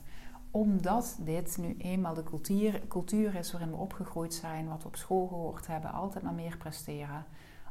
Omdat 0.51 1.17
dit 1.21 1.57
nu 1.57 1.75
eenmaal 1.77 2.13
de 2.13 2.23
cultuur, 2.23 2.87
cultuur 2.87 3.35
is 3.35 3.51
waarin 3.51 3.71
we 3.71 3.77
opgegroeid 3.77 4.33
zijn, 4.33 4.67
wat 4.67 4.81
we 4.81 4.87
op 4.87 4.95
school 4.95 5.27
gehoord 5.27 5.67
hebben, 5.67 5.91
altijd 5.91 6.23
naar 6.23 6.33
meer 6.33 6.57
presteren, 6.57 7.25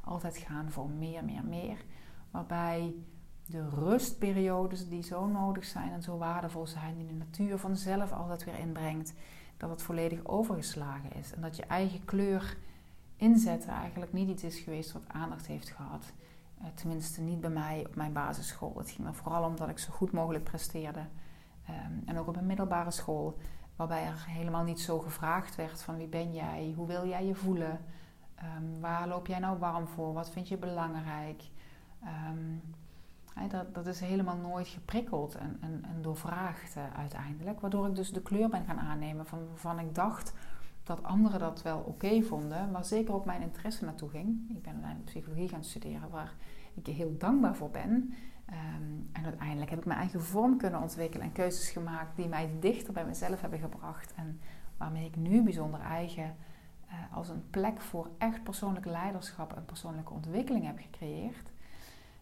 altijd 0.05 0.37
gaan 0.37 0.71
voor 0.71 0.89
meer, 0.89 1.25
meer, 1.25 1.45
meer. 1.45 1.85
Waarbij 2.31 2.95
de 3.51 3.69
rustperiodes 3.69 4.89
die 4.89 5.03
zo 5.03 5.27
nodig 5.27 5.65
zijn 5.65 5.93
en 5.93 6.03
zo 6.03 6.19
waardevol 6.19 6.67
zijn, 6.67 6.97
die 6.97 7.07
de 7.07 7.15
natuur 7.15 7.59
vanzelf 7.59 8.13
altijd 8.13 8.45
weer 8.45 8.59
inbrengt, 8.59 9.15
dat 9.57 9.71
het 9.71 9.83
volledig 9.83 10.25
overgeslagen 10.25 11.13
is. 11.13 11.33
En 11.33 11.41
dat 11.41 11.57
je 11.57 11.63
eigen 11.63 12.05
kleur 12.05 12.57
inzetten 13.17 13.71
eigenlijk 13.71 14.13
niet 14.13 14.29
iets 14.29 14.45
is 14.45 14.59
geweest 14.59 14.93
wat 14.93 15.09
aandacht 15.09 15.47
heeft 15.47 15.69
gehad. 15.69 16.13
Uh, 16.61 16.67
tenminste, 16.75 17.21
niet 17.21 17.41
bij 17.41 17.51
mij 17.51 17.85
op 17.87 17.95
mijn 17.95 18.13
basisschool. 18.13 18.75
Het 18.77 18.91
ging 18.91 19.09
er 19.09 19.15
vooral 19.15 19.45
om 19.45 19.57
dat 19.57 19.69
ik 19.69 19.79
zo 19.79 19.93
goed 19.93 20.13
mogelijk 20.13 20.45
presteerde. 20.45 21.07
Um, 21.71 22.03
en 22.07 22.19
ook 22.19 22.29
op 22.29 22.37
een 22.37 22.47
middelbare 22.47 22.91
school, 22.91 23.39
waarbij 23.77 24.05
er 24.05 24.25
helemaal 24.27 24.65
niet 24.65 24.81
zo 24.81 24.99
gevraagd 24.99 25.57
werd 25.57 25.83
van 25.83 25.97
wie 25.97 26.07
ben 26.07 26.33
jij, 26.33 26.73
hoe 26.77 26.87
wil 26.87 27.07
jij 27.07 27.27
je 27.27 27.35
voelen, 27.35 27.81
um, 28.57 28.81
waar 28.81 29.09
loop 29.09 29.27
jij 29.27 29.39
nou 29.39 29.59
warm 29.59 29.87
voor, 29.87 30.13
wat 30.13 30.31
vind 30.31 30.49
je 30.49 30.57
belangrijk. 30.57 31.43
Um, 32.05 32.63
dat, 33.49 33.75
dat 33.75 33.87
is 33.87 34.01
helemaal 34.01 34.37
nooit 34.37 34.69
geprikkeld 34.69 35.35
en, 35.35 35.57
en, 35.61 35.85
en 35.85 36.03
doorvraagd 36.03 36.77
uh, 36.77 36.83
uiteindelijk. 36.97 37.61
Waardoor 37.61 37.87
ik 37.87 37.95
dus 37.95 38.13
de 38.13 38.23
kleur 38.23 38.49
ben 38.49 38.65
gaan 38.65 38.79
aannemen 38.79 39.27
van 39.27 39.49
waarvan 39.49 39.79
ik 39.79 39.95
dacht 39.95 40.33
dat 40.83 41.03
anderen 41.03 41.41
dat 41.41 41.63
wel 41.63 41.79
oké 41.79 42.23
vonden. 42.23 42.73
Waar 42.73 42.85
zeker 42.85 43.15
ook 43.15 43.25
mijn 43.25 43.43
interesse 43.43 43.85
naartoe 43.85 44.09
ging. 44.09 44.51
Ik 44.51 44.63
ben 44.63 44.73
uiteindelijk 44.73 45.11
psychologie 45.11 45.49
gaan 45.49 45.65
studeren 45.65 46.11
waar 46.11 46.33
ik 46.75 46.87
heel 46.87 47.17
dankbaar 47.19 47.57
voor 47.57 47.71
ben. 47.71 47.91
Um, 48.51 49.09
en 49.13 49.25
uiteindelijk 49.25 49.71
heb 49.71 49.79
ik 49.79 49.85
mijn 49.85 49.99
eigen 49.99 50.23
vorm 50.23 50.57
kunnen 50.57 50.81
ontwikkelen 50.81 51.27
en 51.27 51.33
keuzes 51.33 51.71
gemaakt 51.71 52.17
die 52.17 52.29
mij 52.29 52.51
dichter 52.61 52.93
bij 52.93 53.05
mezelf 53.05 53.41
hebben 53.41 53.59
gebracht. 53.59 54.15
En 54.15 54.41
waarmee 54.77 55.07
ik 55.07 55.17
nu 55.17 55.43
bijzonder 55.43 55.81
eigen 55.81 56.37
uh, 56.89 57.17
als 57.17 57.29
een 57.29 57.51
plek 57.51 57.81
voor 57.81 58.11
echt 58.19 58.43
persoonlijk 58.43 58.87
leiderschap 58.87 59.53
en 59.57 59.65
persoonlijke 59.65 60.13
ontwikkeling 60.13 60.67
heb 60.67 60.79
gecreëerd. 60.79 61.51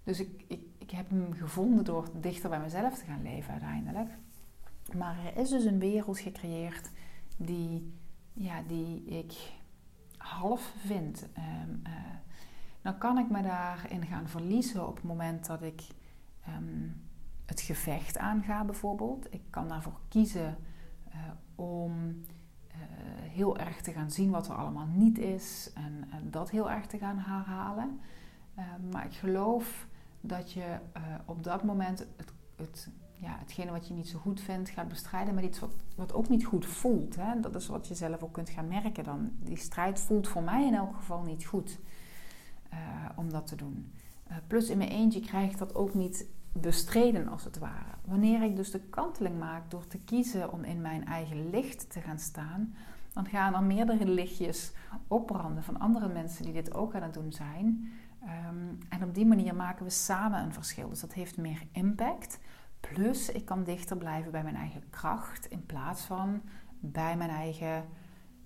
Dus 0.07 0.21
ik, 0.21 0.45
ik, 0.47 0.61
ik 0.79 0.90
heb 0.90 1.11
hem 1.11 1.33
gevonden 1.33 1.85
door 1.85 2.09
dichter 2.21 2.51
bij 2.51 2.61
mezelf 2.61 2.99
te 2.99 3.05
gaan 3.05 3.23
leven 3.23 3.53
uiteindelijk. 3.53 4.11
Maar 4.97 5.16
er 5.25 5.37
is 5.37 5.49
dus 5.49 5.64
een 5.64 5.79
wereld 5.79 6.19
gecreëerd 6.19 6.90
die, 7.37 7.92
ja, 8.33 8.62
die 8.66 9.05
ik 9.05 9.33
half 10.16 10.73
vind. 10.77 11.29
Um, 11.38 11.83
uh, 11.87 11.92
dan 12.83 12.99
kan 12.99 13.19
ik 13.19 13.31
me 13.31 13.42
daarin 13.42 14.07
gaan 14.07 14.29
verliezen 14.29 14.88
op 14.88 14.95
het 14.95 15.05
moment 15.05 15.47
dat 15.47 15.62
ik 15.62 15.83
um, 16.49 17.03
het 17.47 17.61
gevecht 17.61 18.19
aanga 18.19 18.64
bijvoorbeeld. 18.64 19.27
Ik 19.35 19.42
kan 19.51 19.69
daarvoor 19.69 20.01
kiezen 20.09 20.57
uh, 21.09 21.14
om 21.55 21.92
uh, 21.99 22.77
heel 23.21 23.59
erg 23.59 23.81
te 23.81 23.92
gaan 23.92 24.11
zien 24.11 24.31
wat 24.31 24.49
er 24.49 24.55
allemaal 24.55 24.87
niet 24.87 25.19
is 25.19 25.71
en, 25.75 26.05
en 26.11 26.31
dat 26.31 26.51
heel 26.51 26.71
erg 26.71 26.87
te 26.87 26.99
gaan 26.99 27.19
herhalen. 27.19 28.01
Ehm, 28.55 28.88
maar 28.88 29.05
ik 29.05 29.14
geloof 29.14 29.86
dat 30.27 30.53
je 30.53 30.61
uh, 30.97 31.03
op 31.25 31.43
dat 31.43 31.65
moment 31.65 31.99
het, 31.99 32.33
het, 32.57 32.89
ja, 33.12 33.37
hetgene 33.39 33.71
wat 33.71 33.89
je 33.89 33.95
niet 33.95 34.09
zo 34.09 34.19
goed 34.19 34.41
vindt 34.41 34.71
gaat 34.71 34.89
bestrijden 34.89 35.35
met 35.35 35.45
iets 35.45 35.59
wat, 35.59 35.73
wat 35.97 36.15
ook 36.15 36.29
niet 36.29 36.45
goed 36.45 36.67
voelt. 36.67 37.17
Hè? 37.17 37.41
Dat 37.41 37.55
is 37.55 37.67
wat 37.67 37.89
je 37.89 37.95
zelf 37.95 38.23
ook 38.23 38.33
kunt 38.33 38.51
gaan 38.51 38.69
merken 38.69 39.05
dan. 39.05 39.31
Die 39.39 39.57
strijd 39.57 40.01
voelt 40.01 40.29
voor 40.29 40.43
mij 40.43 40.67
in 40.67 40.75
elk 40.75 40.97
geval 40.97 41.23
niet 41.23 41.45
goed 41.45 41.79
uh, 42.73 42.79
om 43.17 43.31
dat 43.31 43.47
te 43.47 43.57
doen. 43.57 43.93
Uh, 44.31 44.37
plus 44.47 44.69
in 44.69 44.79
mijn 44.79 44.91
eentje 44.91 45.21
krijg 45.21 45.51
ik 45.51 45.59
dat 45.59 45.75
ook 45.75 45.95
niet 45.95 46.27
bestreden 46.53 47.29
als 47.29 47.45
het 47.45 47.59
ware. 47.59 47.95
Wanneer 48.05 48.43
ik 48.43 48.57
dus 48.57 48.71
de 48.71 48.81
kanteling 48.81 49.39
maak 49.39 49.71
door 49.71 49.87
te 49.87 49.99
kiezen 49.99 50.53
om 50.53 50.65
in 50.65 50.81
mijn 50.81 51.07
eigen 51.07 51.51
licht 51.51 51.91
te 51.91 52.01
gaan 52.01 52.19
staan, 52.19 52.75
dan 53.12 53.27
gaan 53.27 53.55
er 53.55 53.62
meerdere 53.62 54.07
lichtjes 54.07 54.73
opbranden 55.09 55.62
van 55.62 55.79
andere 55.79 56.09
mensen 56.09 56.45
die 56.45 56.53
dit 56.53 56.75
ook 56.75 56.95
aan 56.95 57.03
het 57.03 57.15
doen 57.15 57.33
zijn. 57.33 57.93
Um, 58.27 58.79
en 58.89 59.03
op 59.03 59.15
die 59.15 59.27
manier 59.27 59.55
maken 59.55 59.85
we 59.85 59.91
samen 59.91 60.43
een 60.43 60.53
verschil. 60.53 60.89
Dus 60.89 61.01
dat 61.01 61.12
heeft 61.12 61.37
meer 61.37 61.62
impact. 61.73 62.39
Plus, 62.81 63.31
ik 63.31 63.45
kan 63.45 63.65
dichter 63.65 63.97
blijven 63.97 64.33
bij 64.33 64.43
mijn 64.43 64.57
eigen 64.57 64.91
kracht 64.91 65.47
in 65.47 65.67
plaats 65.67 66.03
van 66.03 66.43
bij 66.79 67.17
mijn 67.17 67.31
eigen 67.31 67.85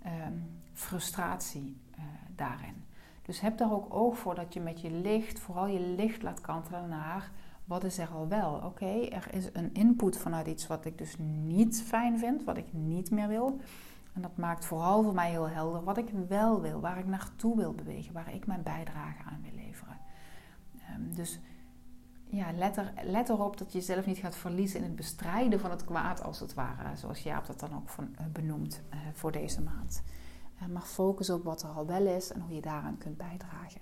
um, 0.06 0.60
frustratie 0.72 1.80
uh, 1.98 2.04
daarin. 2.36 2.84
Dus 3.22 3.40
heb 3.40 3.58
daar 3.58 3.72
ook 3.72 3.94
oog 3.94 4.18
voor 4.18 4.34
dat 4.34 4.54
je 4.54 4.60
met 4.60 4.80
je 4.80 4.90
licht, 4.90 5.40
vooral 5.40 5.66
je 5.66 5.80
licht 5.80 6.22
laat 6.22 6.40
kantelen 6.40 6.88
naar 6.88 7.30
wat 7.64 7.84
is 7.84 7.98
er 7.98 8.08
al 8.08 8.28
wel. 8.28 8.60
Oké, 8.64 9.08
er 9.08 9.34
is 9.34 9.48
een 9.52 9.74
input 9.74 10.18
vanuit 10.18 10.46
iets 10.46 10.66
wat 10.66 10.84
ik 10.84 10.98
dus 10.98 11.16
niet 11.44 11.82
fijn 11.82 12.18
vind, 12.18 12.44
wat 12.44 12.56
ik 12.56 12.72
niet 12.72 13.10
meer 13.10 13.28
wil. 13.28 13.60
En 14.12 14.22
dat 14.22 14.36
maakt 14.36 14.64
vooral 14.64 15.02
voor 15.02 15.14
mij 15.14 15.30
heel 15.30 15.48
helder 15.48 15.84
wat 15.84 15.96
ik 15.96 16.08
wel 16.28 16.60
wil, 16.60 16.80
waar 16.80 16.98
ik 16.98 17.06
naartoe 17.06 17.56
wil 17.56 17.74
bewegen, 17.74 18.12
waar 18.12 18.34
ik 18.34 18.46
mijn 18.46 18.62
bijdrage 18.62 19.22
aan 19.24 19.40
wil. 19.42 19.59
Um, 20.96 21.14
dus 21.14 21.38
ja, 22.24 22.52
let, 22.52 22.76
er, 22.76 22.92
let 23.02 23.28
erop 23.28 23.58
dat 23.58 23.72
je 23.72 23.78
jezelf 23.78 24.06
niet 24.06 24.18
gaat 24.18 24.36
verliezen 24.36 24.78
in 24.78 24.84
het 24.84 24.96
bestrijden 24.96 25.60
van 25.60 25.70
het 25.70 25.84
kwaad, 25.84 26.22
als 26.22 26.40
het 26.40 26.54
ware, 26.54 26.96
zoals 26.96 27.22
Jaap 27.22 27.46
dat 27.46 27.60
dan 27.60 27.74
ook 27.74 27.88
van, 27.88 28.08
uh, 28.20 28.26
benoemt 28.32 28.82
uh, 28.94 29.00
voor 29.12 29.32
deze 29.32 29.62
maand. 29.62 30.02
Uh, 30.62 30.68
maar 30.68 30.82
focus 30.82 31.30
op 31.30 31.44
wat 31.44 31.62
er 31.62 31.68
al 31.68 31.86
wel 31.86 32.06
is 32.06 32.32
en 32.32 32.40
hoe 32.40 32.54
je 32.54 32.60
daaraan 32.60 32.98
kunt 32.98 33.16
bijdragen. 33.16 33.80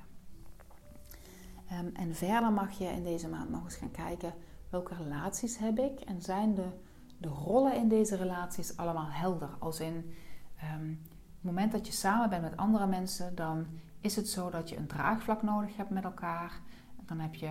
Um, 1.73 1.91
en 1.95 2.15
verder 2.15 2.53
mag 2.53 2.79
je 2.79 2.85
in 2.85 3.05
deze 3.05 3.29
maand 3.29 3.51
nog 3.51 3.65
eens 3.65 3.77
gaan 3.77 3.91
kijken 3.91 4.35
welke 4.71 4.95
relaties 4.95 5.59
heb 5.59 5.79
ik 5.79 6.01
en 6.01 6.23
zijn 6.23 6.55
de 6.55 6.69
de 7.19 7.29
rollen 7.29 7.75
in 7.75 7.89
deze 7.89 8.17
relaties 8.17 8.77
allemaal 8.77 9.09
helder. 9.11 9.49
Als 9.59 9.81
in 9.81 10.15
um, 10.75 11.01
het 11.35 11.43
moment 11.43 11.73
dat 11.73 11.87
je 11.87 11.93
samen 11.93 12.31
bent 12.31 12.43
met 12.43 12.57
andere 12.57 12.87
mensen, 12.87 13.35
dan 13.35 13.67
is 14.01 14.17
het 14.17 14.29
zo 14.29 14.51
dat 14.51 14.69
je 14.69 14.77
een 14.77 14.87
draagvlak 14.87 15.43
nodig 15.43 15.77
hebt 15.77 15.91
met 15.91 16.05
elkaar. 16.05 16.61
Dan 17.09 17.21
heb 17.21 17.35
je 17.35 17.51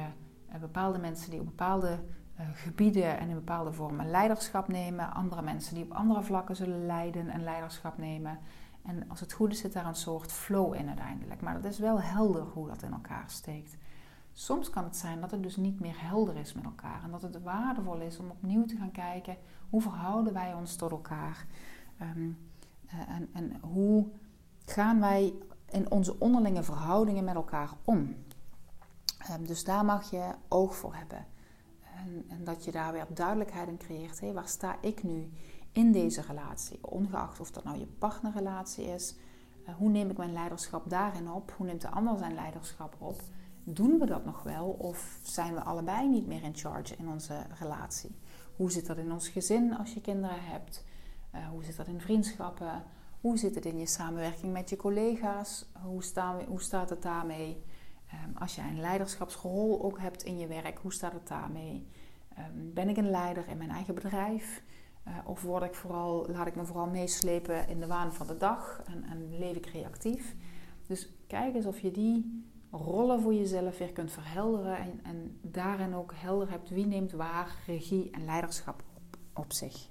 uh, 0.54 0.60
bepaalde 0.60 0.98
mensen 0.98 1.32
die 1.32 1.39
op 1.39 1.46
bepaalde 1.46 2.00
uh, 2.39 2.46
gebieden 2.54 3.17
en 3.17 3.30
in 3.30 3.36
bepaalde 3.36 3.72
vormen 3.72 4.10
leiderschap 4.10 4.67
nemen. 4.67 5.13
Andere 5.13 5.41
mensen 5.41 5.76
die 5.76 5.84
op 5.84 5.91
andere 5.91 6.24
vlakken 6.24 6.56
zullen 6.56 6.86
leiden 6.86 7.30
en 7.30 7.43
leiderschap 7.43 7.98
nemen. 7.98 8.39
En 8.84 9.10
als 9.10 9.20
het 9.20 9.34
goed 9.34 9.52
is, 9.52 9.60
zit 9.60 9.74
daar 9.74 9.86
een 9.86 9.96
soort 9.96 10.32
flow 10.32 10.74
in 10.74 10.88
uiteindelijk. 10.88 11.41
Maar 11.41 11.54
het 11.54 11.65
is 11.65 11.80
wel 11.80 12.02
helder 12.02 12.43
hoe 12.43 12.67
dat 12.67 12.82
in 12.82 12.91
elkaar 12.91 13.24
steekt. 13.28 13.78
Soms 14.34 14.70
kan 14.70 14.84
het 14.84 14.96
zijn 14.96 15.22
dat 15.22 15.32
het 15.32 15.43
dus 15.43 15.56
niet 15.56 15.80
meer 15.80 15.96
helder 16.02 16.36
is 16.36 16.54
met 16.54 16.63
elkaar. 16.63 17.04
En 17.04 17.12
dat 17.12 17.22
het 17.22 17.43
waardevol 17.43 18.00
is 18.00 18.20
om 18.20 18.30
opnieuw 18.30 18.65
te 18.65 18.78
gaan 18.78 18.91
kijken 18.91 19.38
hoe 19.70 19.82
verhouden 19.82 20.34
wij 20.34 20.54
ons 20.54 20.76
tot 20.76 20.91
elkaar. 20.91 21.46
Um, 22.02 22.38
en, 23.08 23.30
en 23.34 23.58
hoe 23.62 24.08
gaan 24.65 25.00
wij 25.00 25.34
in 25.70 25.91
onze 25.91 26.20
onderlinge 26.20 26.63
verhoudingen 26.63 27.24
met 27.24 27.36
elkaar 27.36 27.70
om. 27.84 28.15
Um, 29.32 29.48
dus 29.48 29.63
daar 29.63 29.86
mag 29.86 30.12
je 30.12 30.34
oog 30.48 30.76
voor 30.76 30.96
hebben. 30.96 31.26
En, 31.96 32.26
en, 32.28 32.44
dat 32.44 32.66
je 32.66 32.72
daar 32.72 32.92
weer 32.92 33.06
duidelijkheid 33.13 33.68
in 33.68 33.78
creëert. 33.78 34.20
Hé, 34.20 34.34
waar 34.34 34.48
sta 34.48 34.78
ik 34.82 35.04
nu 35.04 35.30
in 35.72 35.92
deze 35.92 36.22
relatie? 36.22 36.80
Ongeacht 36.82 37.40
of 37.40 37.52
dat 37.52 37.63
nou 37.63 37.78
je 37.80 37.88
partnerrelatie 37.88 38.86
is. 38.86 39.16
Uh, 39.68 39.76
hoe 39.76 39.90
neem 39.90 40.10
ik 40.10 40.18
mijn 40.18 40.34
leiderschap 40.34 40.90
daarin 40.90 41.32
op? 41.32 41.54
Hoe 41.58 41.66
neemt 41.66 41.82
de 41.82 41.90
ander 41.90 42.18
zijn 42.18 42.34
leiderschap 42.34 42.96
op? 43.00 43.22
doen 43.70 44.00
we 44.00 44.06
dat 44.06 44.26
nog 44.26 44.44
wel 44.44 44.66
of 44.68 45.20
zijn 45.24 45.54
we 45.54 45.62
allebei 45.62 46.08
niet 46.08 46.28
meer 46.28 46.44
in 46.44 46.56
charge 46.56 46.96
in 46.96 47.10
onze 47.10 47.46
relatie? 47.60 48.16
Hoe 48.56 48.72
zit 48.72 48.86
dat 48.86 48.98
in 48.98 49.12
ons 49.12 49.28
gezin 49.28 49.78
als 49.78 49.94
je 49.94 50.02
kinderen 50.02 50.44
hebt? 50.44 50.84
Uh, 51.36 51.48
hoe 51.48 51.63
zit 51.63 51.78
dat 51.78 51.88
in 51.88 52.02
vriendschappen? 52.02 52.84
Hoe 53.22 53.38
zit 53.38 53.56
het 53.56 53.66
in 53.66 53.80
je 53.80 53.86
samenwerking 53.86 54.54
met 54.54 54.70
je 54.70 54.76
collega's? 54.76 55.66
Hoe, 55.84 56.04
staan 56.04 56.44
hoe 56.44 56.62
staat 56.62 56.90
het 56.90 57.02
daarmee? 57.02 57.63
Um, 58.13 58.38
als 58.38 58.56
je 58.56 58.62
een 58.62 58.80
leiderschapsrol 58.80 59.84
ook 59.84 60.00
hebt 60.00 60.24
in 60.24 60.38
je 60.38 60.48
werk, 60.48 60.78
hoe 60.78 60.93
staat 60.93 61.13
het 61.13 61.28
daarmee? 61.28 61.88
Um, 62.38 62.74
ben 62.74 62.89
ik 62.89 62.98
een 62.98 63.10
leider 63.10 63.48
in 63.48 63.58
mijn 63.58 63.70
eigen 63.70 63.96
bedrijf? 63.96 64.63
Uh, 65.08 65.13
of 65.26 65.41
word 65.41 65.63
ik 65.63 65.76
vooral, 65.76 66.28
laat 66.30 66.48
ik 66.48 66.56
me 66.56 66.65
vooral 66.65 66.88
meeslepen 66.88 67.67
in 67.67 67.80
de 67.80 67.88
waan 67.88 68.13
van 68.13 68.28
de 68.28 68.38
dag 68.38 68.82
en, 68.86 69.04
en 69.04 69.38
leef 69.38 69.56
ik 69.56 69.65
reactief? 69.65 70.36
Dus 70.88 71.10
kijk 71.28 71.56
eens 71.56 71.65
of 71.65 71.80
je 71.80 71.91
die 71.91 72.46
rollen 72.72 73.22
voor 73.22 73.34
jezelf 73.34 73.78
weer 73.78 73.91
kunt 73.91 74.12
verhelderen 74.12 74.78
en, 74.78 75.00
en 75.04 75.39
daarin 75.41 75.96
ook 75.96 76.13
helder 76.15 76.50
hebt 76.50 76.70
wie 76.70 76.86
neemt 76.86 77.12
waar 77.12 77.56
regie 77.65 78.12
en 78.12 78.26
leiderschap 78.26 78.84
op, 78.93 79.17
op 79.34 79.54
zich. 79.54 79.89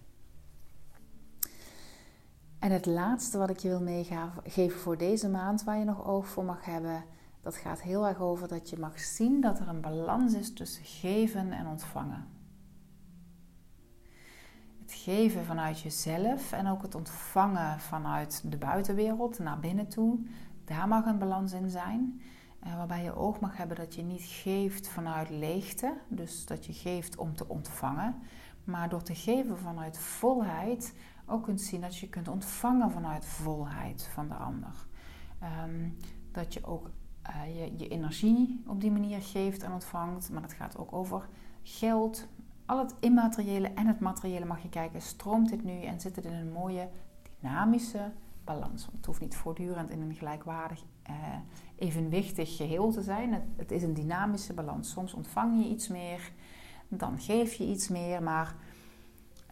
En 2.58 2.72
het 2.72 2.86
laatste 2.86 3.38
wat 3.38 3.50
ik 3.50 3.58
je 3.58 3.68
wil 3.68 3.82
meegeven 3.82 4.78
voor 4.78 4.98
deze 4.98 5.28
maand, 5.28 5.64
waar 5.64 5.78
je 5.78 5.84
nog 5.84 6.06
oog 6.06 6.26
voor 6.26 6.44
mag 6.44 6.64
hebben, 6.64 7.04
dat 7.46 7.56
gaat 7.56 7.82
heel 7.82 8.06
erg 8.06 8.20
over 8.20 8.48
dat 8.48 8.70
je 8.70 8.78
mag 8.78 9.00
zien 9.00 9.40
dat 9.40 9.58
er 9.58 9.68
een 9.68 9.80
balans 9.80 10.34
is 10.34 10.52
tussen 10.52 10.84
geven 10.84 11.52
en 11.52 11.66
ontvangen. 11.66 12.26
Het 14.80 14.92
geven 14.92 15.44
vanuit 15.44 15.80
jezelf 15.80 16.52
en 16.52 16.66
ook 16.66 16.82
het 16.82 16.94
ontvangen 16.94 17.80
vanuit 17.80 18.42
de 18.50 18.56
buitenwereld 18.56 19.38
naar 19.38 19.58
binnen 19.58 19.88
toe 19.88 20.18
Daar 20.64 20.88
mag 20.88 21.06
een 21.06 21.18
balans 21.18 21.52
in 21.52 21.70
zijn. 21.70 22.20
Uh, 22.66 22.76
waarbij 22.76 23.02
je 23.02 23.16
oog 23.16 23.40
mag 23.40 23.56
hebben 23.56 23.76
dat 23.76 23.94
je 23.94 24.02
niet 24.02 24.24
geeft 24.24 24.88
vanuit 24.88 25.30
leegte. 25.30 25.94
Dus 26.08 26.46
dat 26.46 26.66
je 26.66 26.72
geeft 26.72 27.16
om 27.16 27.36
te 27.36 27.48
ontvangen. 27.48 28.14
Maar 28.64 28.88
door 28.88 29.02
te 29.02 29.14
geven 29.14 29.58
vanuit 29.58 29.98
volheid 29.98 30.94
ook 31.26 31.42
kunt 31.42 31.60
zien 31.60 31.80
dat 31.80 31.96
je 31.96 32.08
kunt 32.08 32.28
ontvangen 32.28 32.90
vanuit 32.90 33.24
volheid 33.24 34.08
van 34.12 34.28
de 34.28 34.34
ander. 34.34 34.86
Ehm, 35.38 35.88
dat 36.32 36.54
je 36.54 36.64
ook 36.64 36.90
uh, 37.28 37.70
je, 37.78 37.88
energie 37.88 38.62
op 38.66 38.80
die 38.80 38.90
manier 38.90 39.22
geeft 39.22 39.62
en 39.62 39.72
ontvangt. 39.72 40.30
Maar 40.30 40.42
het 40.42 40.52
gaat 40.52 40.78
ook 40.78 40.92
over 40.92 41.28
geld. 41.62 42.28
Al 42.66 42.78
het 42.78 42.94
immateriële 43.00 43.68
en 43.68 43.86
het 43.86 44.00
materiële 44.00 44.44
mag 44.44 44.62
je 44.62 44.68
kijken. 44.68 45.02
Stroomt 45.02 45.48
dit 45.48 45.64
nu 45.64 45.82
en 45.82 46.00
zit 46.00 46.16
het 46.16 46.24
in 46.24 46.32
een 46.32 46.52
mooie 46.52 46.88
dynamische 47.40 48.12
balans? 48.44 48.88
Het 48.96 49.06
hoeft 49.06 49.20
niet 49.20 49.36
voortdurend 49.36 49.90
in 49.90 50.00
een 50.00 50.14
gelijkwaardig, 50.14 50.82
uh, 51.10 51.16
evenwichtig 51.76 52.56
geheel 52.56 52.90
te 52.90 53.02
zijn. 53.02 53.32
Het, 53.56 53.70
is 53.70 53.82
een 53.82 53.94
dynamische 53.94 54.54
balans. 54.54 54.90
Soms 54.90 55.14
ontvang 55.14 55.62
je 55.62 55.68
iets 55.68 55.88
meer, 55.88 56.32
dan 56.88 57.20
geef 57.20 57.54
je 57.54 57.66
iets 57.66 57.88
meer. 57.88 58.22
Maar 58.22 58.54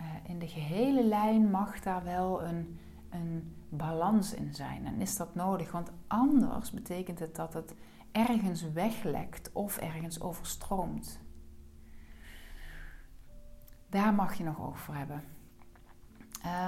uh, 0.00 0.04
in 0.30 0.38
de 0.38 0.48
gehele 0.48 1.04
lijn 1.04 1.50
mag 1.50 1.80
daar 1.80 2.04
wel 2.04 2.42
een, 2.42 2.78
een 3.14 3.54
balans 3.68 4.34
in 4.34 4.54
zijn. 4.54 4.86
En 4.86 5.00
is 5.00 5.16
dat 5.16 5.34
nodig? 5.34 5.72
Want 5.72 5.90
anders 6.06 6.70
betekent 6.70 7.18
het 7.18 7.36
dat 7.36 7.54
het 7.54 7.74
ergens 8.12 8.72
weglekt 8.72 9.52
of 9.52 9.76
ergens 9.76 10.20
overstroomt. 10.20 11.20
Daar 13.88 14.14
mag 14.14 14.34
je 14.34 14.44
nog 14.44 14.60
over 14.60 14.96
hebben. 14.96 15.22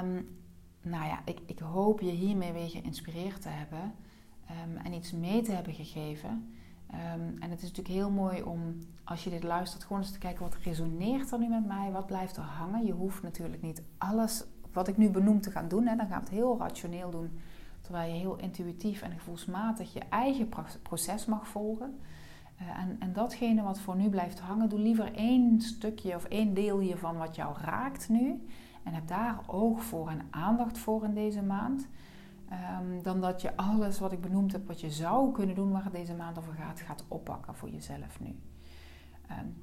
Um, 0.02 0.38
nou 0.82 1.04
ja, 1.04 1.20
ik, 1.24 1.40
ik, 1.46 1.58
hoop 1.58 2.00
je 2.00 2.10
hiermee 2.10 2.52
weer 2.52 2.68
geïnspireerd 2.68 3.42
te 3.42 3.48
hebben 3.48 3.94
um, 4.50 4.76
en 4.76 4.92
iets 4.92 5.12
mee 5.12 5.42
te 5.42 5.52
hebben 5.52 5.74
gegeven. 5.74 6.54
Um, 6.90 7.36
en 7.38 7.50
het 7.50 7.62
is 7.62 7.68
natuurlijk 7.68 7.94
heel 7.94 8.10
mooi 8.10 8.42
om, 8.42 8.78
als 9.04 9.24
je 9.24 9.30
dit 9.30 9.42
luistert, 9.42 9.84
gewoon 9.84 10.02
eens 10.02 10.12
te 10.12 10.18
kijken 10.18 10.42
wat 10.42 10.54
resoneert 10.54 11.32
er 11.32 11.38
nu 11.38 11.48
met 11.48 11.66
mij, 11.66 11.90
wat 11.90 12.06
blijft 12.06 12.36
er 12.36 12.42
hangen. 12.42 12.84
Je 12.84 12.92
hoeft 12.92 13.22
natuurlijk 13.22 13.62
niet 13.62 13.82
alles 13.98 14.44
wat 14.76 14.88
ik 14.88 14.96
nu 14.96 15.10
benoem 15.10 15.40
te 15.40 15.50
gaan 15.50 15.68
doen. 15.68 15.86
Hè, 15.86 15.96
dan 15.96 16.06
gaan 16.06 16.18
we 16.18 16.24
het 16.24 16.34
heel 16.34 16.58
rationeel 16.58 17.10
doen. 17.10 17.40
Terwijl 17.80 18.12
je 18.12 18.18
heel 18.18 18.36
intuïtief 18.36 19.02
en 19.02 19.12
gevoelsmatig 19.12 19.92
je 19.92 20.00
eigen 20.10 20.48
proces 20.82 21.26
mag 21.26 21.48
volgen. 21.48 21.98
Uh, 22.60 22.78
en, 22.78 22.96
en 22.98 23.12
datgene 23.12 23.62
wat 23.62 23.80
voor 23.80 23.96
nu 23.96 24.08
blijft 24.08 24.40
hangen, 24.40 24.68
doe 24.68 24.78
liever 24.78 25.14
één 25.14 25.60
stukje 25.60 26.14
of 26.14 26.24
één 26.24 26.54
deel 26.54 26.78
hiervan 26.78 27.16
wat 27.16 27.36
jou 27.36 27.56
raakt 27.60 28.08
nu. 28.08 28.46
En 28.82 28.92
heb 28.94 29.08
daar 29.08 29.40
oog 29.46 29.82
voor 29.82 30.08
en 30.08 30.26
aandacht 30.30 30.78
voor 30.78 31.04
in 31.04 31.14
deze 31.14 31.42
maand. 31.42 31.88
Um, 32.80 33.02
dan 33.02 33.20
dat 33.20 33.40
je 33.42 33.56
alles 33.56 33.98
wat 33.98 34.12
ik 34.12 34.20
benoemd 34.20 34.52
heb, 34.52 34.66
wat 34.66 34.80
je 34.80 34.90
zou 34.90 35.32
kunnen 35.32 35.54
doen 35.54 35.72
waar 35.72 35.84
het 35.84 35.92
deze 35.92 36.14
maand 36.14 36.38
over 36.38 36.54
gaat, 36.54 36.80
gaat 36.80 37.04
oppakken 37.08 37.54
voor 37.54 37.70
jezelf 37.70 38.20
nu. 38.20 38.38
Um, 39.30 39.62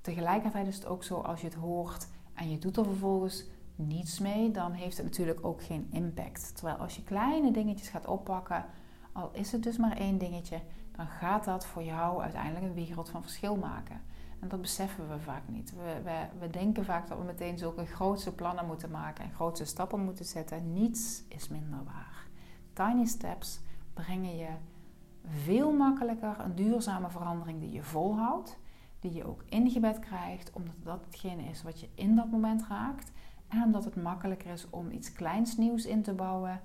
tegelijkertijd 0.00 0.66
is 0.66 0.74
het 0.74 0.86
ook 0.86 1.04
zo 1.04 1.20
als 1.20 1.40
je 1.40 1.46
het 1.46 1.56
hoort 1.56 2.08
en 2.34 2.50
je 2.50 2.58
doet 2.58 2.76
er 2.76 2.84
vervolgens 2.84 3.44
niets 3.74 4.18
mee, 4.18 4.50
dan 4.50 4.72
heeft 4.72 4.96
het 4.96 5.06
natuurlijk 5.06 5.46
ook 5.46 5.62
geen 5.62 5.88
impact. 5.90 6.56
Terwijl 6.56 6.76
als 6.76 6.96
je 6.96 7.02
kleine 7.02 7.50
dingetjes 7.50 7.88
gaat 7.88 8.06
oppakken, 8.06 8.64
al 9.12 9.30
is 9.32 9.52
het 9.52 9.62
dus 9.62 9.76
maar 9.76 9.96
één 9.96 10.18
dingetje, 10.18 10.60
dan 10.96 11.06
gaat 11.06 11.44
dat 11.44 11.66
voor 11.66 11.82
jou 11.82 12.22
uiteindelijk 12.22 12.64
een 12.64 12.86
wereld 12.86 13.10
van 13.10 13.22
verschil 13.22 13.56
maken. 13.56 14.00
En 14.40 14.48
dat 14.48 14.60
beseffen 14.60 15.08
we 15.08 15.18
vaak 15.18 15.42
niet. 15.46 15.72
We, 15.76 16.00
we, 16.04 16.26
we 16.38 16.50
denken 16.50 16.84
vaak 16.84 17.08
dat 17.08 17.18
we 17.18 17.24
meteen 17.24 17.58
zulke 17.58 17.86
grootste 17.86 18.34
plannen 18.34 18.66
moeten 18.66 18.90
maken 18.90 19.24
en 19.24 19.32
grootste 19.32 19.64
stappen 19.64 20.00
moeten 20.00 20.24
zetten. 20.24 20.72
Niets 20.72 21.22
is 21.28 21.48
minder 21.48 21.84
waar. 21.84 22.26
Tiny 22.72 23.04
steps 23.04 23.60
brengen 23.94 24.36
je 24.36 24.48
veel 25.26 25.72
makkelijker 25.72 26.40
een 26.40 26.54
duurzame 26.54 27.10
verandering 27.10 27.60
die 27.60 27.72
je 27.72 27.82
volhoudt, 27.82 28.58
die 29.00 29.12
je 29.12 29.26
ook 29.26 29.42
ingebed 29.48 29.98
krijgt, 29.98 30.52
omdat 30.52 30.74
dat 30.82 31.04
hetgene 31.04 31.42
is 31.42 31.62
wat 31.62 31.80
je 31.80 31.88
in 31.94 32.16
dat 32.16 32.30
moment 32.30 32.66
raakt 32.68 33.12
en 33.52 33.62
omdat 33.62 33.84
het 33.84 34.02
makkelijker 34.02 34.50
is 34.50 34.70
om 34.70 34.90
iets 34.90 35.12
kleins 35.12 35.56
nieuws 35.56 35.86
in 35.86 36.02
te 36.02 36.12
bouwen 36.12 36.60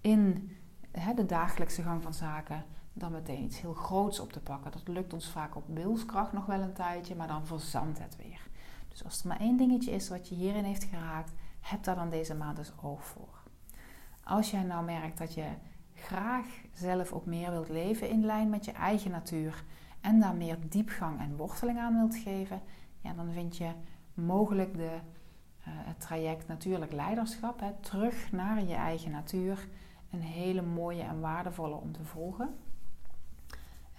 in 0.00 0.50
hè, 0.90 1.14
de 1.14 1.26
dagelijkse 1.26 1.82
gang 1.82 2.02
van 2.02 2.14
zaken, 2.14 2.64
dan 2.92 3.12
meteen 3.12 3.42
iets 3.42 3.60
heel 3.60 3.74
groots 3.74 4.20
op 4.20 4.32
te 4.32 4.40
pakken. 4.40 4.72
Dat 4.72 4.88
lukt 4.88 5.12
ons 5.12 5.30
vaak 5.30 5.56
op 5.56 5.64
wilskracht 5.66 6.32
nog 6.32 6.46
wel 6.46 6.60
een 6.60 6.72
tijdje, 6.72 7.14
maar 7.14 7.28
dan 7.28 7.46
verzandt 7.46 7.98
het 7.98 8.16
weer. 8.16 8.40
Dus 8.88 9.04
als 9.04 9.20
er 9.20 9.28
maar 9.28 9.40
één 9.40 9.56
dingetje 9.56 9.90
is 9.90 10.08
wat 10.08 10.28
je 10.28 10.34
hierin 10.34 10.64
heeft 10.64 10.84
geraakt, 10.84 11.32
heb 11.60 11.84
daar 11.84 11.94
dan 11.94 12.10
deze 12.10 12.34
maand 12.34 12.56
dus 12.56 12.72
oog 12.82 13.04
voor. 13.04 13.42
Als 14.24 14.50
jij 14.50 14.62
nou 14.62 14.84
merkt 14.84 15.18
dat 15.18 15.34
je 15.34 15.46
graag 15.94 16.46
zelf 16.72 17.12
ook 17.12 17.26
meer 17.26 17.50
wilt 17.50 17.68
leven 17.68 18.08
in 18.08 18.24
lijn 18.24 18.50
met 18.50 18.64
je 18.64 18.72
eigen 18.72 19.10
natuur 19.10 19.64
en 20.00 20.20
daar 20.20 20.34
meer 20.34 20.58
diepgang 20.68 21.20
en 21.20 21.36
worteling 21.36 21.78
aan 21.78 21.96
wilt 21.96 22.16
geven, 22.16 22.60
ja, 23.00 23.12
dan 23.12 23.32
vind 23.32 23.56
je 23.56 23.70
mogelijk 24.14 24.76
de 24.76 24.98
het 25.68 26.00
traject 26.00 26.48
Natuurlijk 26.48 26.92
Leiderschap, 26.92 27.60
hè, 27.60 27.72
terug 27.80 28.32
naar 28.32 28.64
je 28.64 28.74
eigen 28.74 29.10
natuur, 29.10 29.68
een 30.10 30.22
hele 30.22 30.62
mooie 30.62 31.02
en 31.02 31.20
waardevolle 31.20 31.74
om 31.74 31.92
te 31.92 32.04
volgen. 32.04 32.54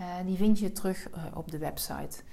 Uh, 0.01 0.15
die 0.25 0.37
vind 0.37 0.59
je 0.59 0.71
terug 0.71 1.09
uh, 1.09 1.23
op 1.33 1.51
de 1.51 1.57
website. 1.57 2.23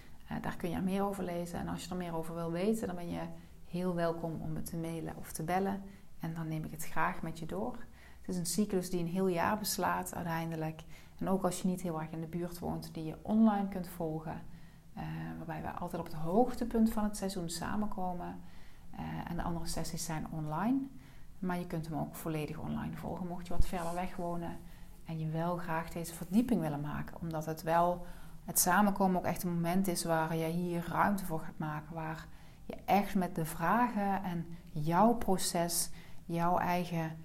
Daar 0.40 0.56
kun 0.56 0.70
je 0.70 0.76
er 0.76 0.82
meer 0.82 1.02
over 1.02 1.24
lezen. 1.24 1.58
En 1.58 1.68
als 1.68 1.84
je 1.84 1.90
er 1.90 1.96
meer 1.96 2.14
over 2.14 2.34
wil 2.34 2.50
weten, 2.50 2.86
dan 2.86 2.96
ben 2.96 3.10
je 3.10 3.20
heel 3.68 3.94
welkom 3.94 4.40
om 4.40 4.52
me 4.52 4.62
te 4.62 4.76
mailen 4.76 5.16
of 5.16 5.32
te 5.32 5.42
bellen. 5.42 5.82
En 6.20 6.34
dan 6.34 6.48
neem 6.48 6.64
ik 6.64 6.70
het 6.70 6.84
graag 6.84 7.22
met 7.22 7.38
je 7.38 7.46
door. 7.46 7.76
Het 8.20 8.28
is 8.28 8.36
een 8.36 8.46
cyclus 8.46 8.90
die 8.90 9.00
een 9.00 9.06
heel 9.06 9.26
jaar 9.26 9.58
beslaat 9.58 10.14
uiteindelijk. 10.14 10.82
En 11.18 11.28
ook 11.28 11.44
als 11.44 11.62
je 11.62 11.68
niet 11.68 11.82
heel 11.82 12.00
erg 12.00 12.10
in 12.10 12.20
de 12.20 12.26
buurt 12.26 12.58
woont, 12.58 12.94
die 12.94 13.04
je 13.04 13.18
online 13.22 13.68
kunt 13.68 13.88
volgen. 13.88 14.42
waarbij 15.36 15.62
we 15.62 15.70
altijd 15.70 16.02
op 16.02 16.08
het 16.08 16.16
hoogtepunt 16.16 16.92
van 16.92 17.04
het 17.04 17.16
seizoen 17.16 17.48
samenkomen. 17.48 18.40
Uh, 18.98 19.30
en 19.30 19.36
de 19.36 19.42
andere 19.42 19.66
sessies 19.66 20.04
zijn 20.04 20.26
online. 20.30 20.78
Maar 21.38 21.58
je 21.58 21.66
kunt 21.66 21.88
hem 21.88 21.98
ook 21.98 22.14
volledig 22.14 22.58
online 22.58 22.96
volgen, 22.96 23.26
mocht 23.26 23.46
je 23.46 23.52
wat 23.52 23.66
verder 23.66 23.94
weg 23.94 24.16
wonen 24.16 24.58
en 25.04 25.18
je 25.18 25.28
wel 25.30 25.56
graag 25.56 25.90
deze 25.90 26.14
verdieping 26.14 26.60
willen 26.60 26.80
maken. 26.80 27.20
Omdat 27.20 27.46
het 27.46 27.62
wel, 27.62 28.06
het 28.44 28.58
samenkomen 28.58 29.16
ook 29.16 29.24
echt 29.24 29.42
een 29.42 29.54
moment 29.54 29.88
is 29.88 30.04
waar 30.04 30.36
je 30.36 30.46
hier 30.46 30.86
ruimte 30.88 31.24
voor 31.24 31.40
gaat 31.40 31.58
maken. 31.58 31.94
Waar 31.94 32.26
je 32.64 32.76
echt 32.84 33.14
met 33.14 33.34
de 33.34 33.44
vragen 33.44 34.22
en 34.22 34.46
jouw 34.70 35.14
proces, 35.14 35.90
jouw 36.24 36.58
eigen, 36.58 37.16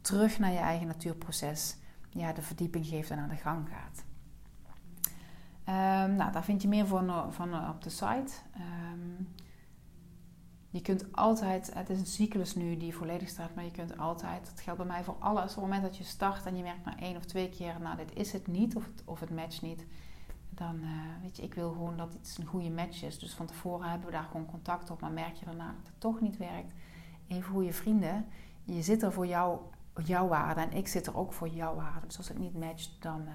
terug 0.00 0.38
naar 0.38 0.52
je 0.52 0.58
eigen 0.58 0.86
natuurproces, 0.86 1.76
ja, 2.10 2.32
de 2.32 2.42
verdieping 2.42 2.86
geeft 2.86 3.10
en 3.10 3.18
aan 3.18 3.28
de 3.28 3.36
gang 3.36 3.68
gaat. 3.68 4.04
Um, 5.68 6.14
nou, 6.14 6.32
daar 6.32 6.44
vind 6.44 6.62
je 6.62 6.68
meer 6.68 6.86
van, 6.86 7.32
van 7.32 7.68
op 7.68 7.82
de 7.82 7.90
site. 7.90 8.32
Je 10.74 10.82
kunt 10.82 11.12
altijd, 11.12 11.74
het 11.74 11.90
is 11.90 11.98
een 11.98 12.06
cyclus 12.06 12.54
nu 12.54 12.76
die 12.76 12.94
volledig 12.94 13.28
staat, 13.28 13.54
maar 13.54 13.64
je 13.64 13.70
kunt 13.70 13.98
altijd, 13.98 14.46
dat 14.46 14.60
geldt 14.60 14.78
bij 14.78 14.88
mij 14.88 15.04
voor 15.04 15.16
alles, 15.18 15.42
op 15.42 15.48
het 15.48 15.64
moment 15.64 15.82
dat 15.82 15.96
je 15.96 16.04
start 16.04 16.46
en 16.46 16.56
je 16.56 16.62
merkt 16.62 16.84
na 16.84 16.98
één 16.98 17.16
of 17.16 17.24
twee 17.24 17.48
keer, 17.48 17.80
nou 17.80 17.96
dit 17.96 18.14
is 18.14 18.32
het 18.32 18.46
niet 18.46 18.76
of 18.76 18.84
het, 18.84 19.02
of 19.04 19.20
het 19.20 19.30
matcht 19.30 19.62
niet, 19.62 19.86
dan 20.50 20.76
uh, 20.82 20.90
weet 21.22 21.36
je, 21.36 21.42
ik 21.42 21.54
wil 21.54 21.72
gewoon 21.72 21.96
dat 21.96 22.12
het 22.12 22.36
een 22.40 22.46
goede 22.46 22.70
match 22.70 23.02
is. 23.02 23.18
Dus 23.18 23.34
van 23.34 23.46
tevoren 23.46 23.88
hebben 23.88 24.06
we 24.06 24.12
daar 24.12 24.24
gewoon 24.24 24.46
contact 24.46 24.90
op, 24.90 25.00
maar 25.00 25.10
merk 25.10 25.34
je 25.34 25.44
daarna 25.44 25.66
dat 25.66 25.86
het 25.86 26.00
toch 26.00 26.20
niet 26.20 26.36
werkt. 26.36 26.72
Even 27.26 27.52
goede 27.52 27.72
vrienden, 27.72 28.26
je 28.64 28.82
zit 28.82 29.02
er 29.02 29.12
voor 29.12 29.26
jou, 29.26 29.58
jouw 30.04 30.28
waarde 30.28 30.60
en 30.60 30.72
ik 30.72 30.88
zit 30.88 31.06
er 31.06 31.16
ook 31.16 31.32
voor 31.32 31.48
jouw 31.48 31.74
waarde. 31.74 32.06
Dus 32.06 32.16
als 32.16 32.28
het 32.28 32.38
niet 32.38 32.58
matcht, 32.58 33.02
dan, 33.02 33.20
uh, 33.20 33.32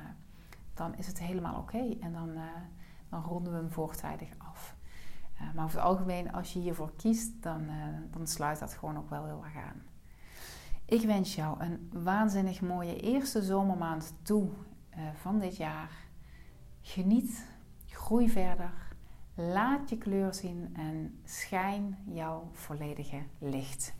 dan 0.74 0.96
is 0.96 1.08
het 1.08 1.20
helemaal 1.20 1.58
oké 1.58 1.96
en 2.00 2.14
dan, 2.14 2.30
uh, 2.30 2.44
dan 3.10 3.24
ronden 3.24 3.54
we 3.54 3.60
hem 3.60 3.72
voortijdig 3.72 4.30
af. 4.38 4.49
Eh, 5.40 5.54
maar 5.56 5.66
over 5.66 5.78
het 5.78 5.88
algemeen, 5.88 6.32
als 6.32 6.54
je 6.54 6.60
hiervoor 6.60 6.92
kiest, 6.96 7.44
dan, 7.44 7.62
uh, 7.62 7.86
dan 8.12 8.28
sluit 8.28 8.60
dat 8.60 8.74
gewoon 8.74 8.98
ook 8.98 9.10
wel 9.10 9.26
heel 9.26 9.44
erg 9.44 9.56
aan. 9.56 9.82
Ik 10.86 11.02
wens 11.02 11.36
jou 11.36 11.64
een 11.64 11.90
waanzinnig 12.04 12.62
mooie 12.62 13.00
eerste 13.00 13.44
zomermaand 13.44 14.14
toe 14.22 14.50
uh, 14.98 15.00
van 15.14 15.40
dit 15.40 15.58
jaar. 15.58 15.92
Geniet, 16.82 17.46
groei 17.86 18.30
verder, 18.30 18.72
laat 19.34 19.90
je 19.90 19.98
kleur 19.98 20.34
zien 20.34 20.76
en 20.76 21.20
schijn 21.24 21.98
jouw 22.06 22.50
volledige 22.52 23.22
licht. 23.38 23.94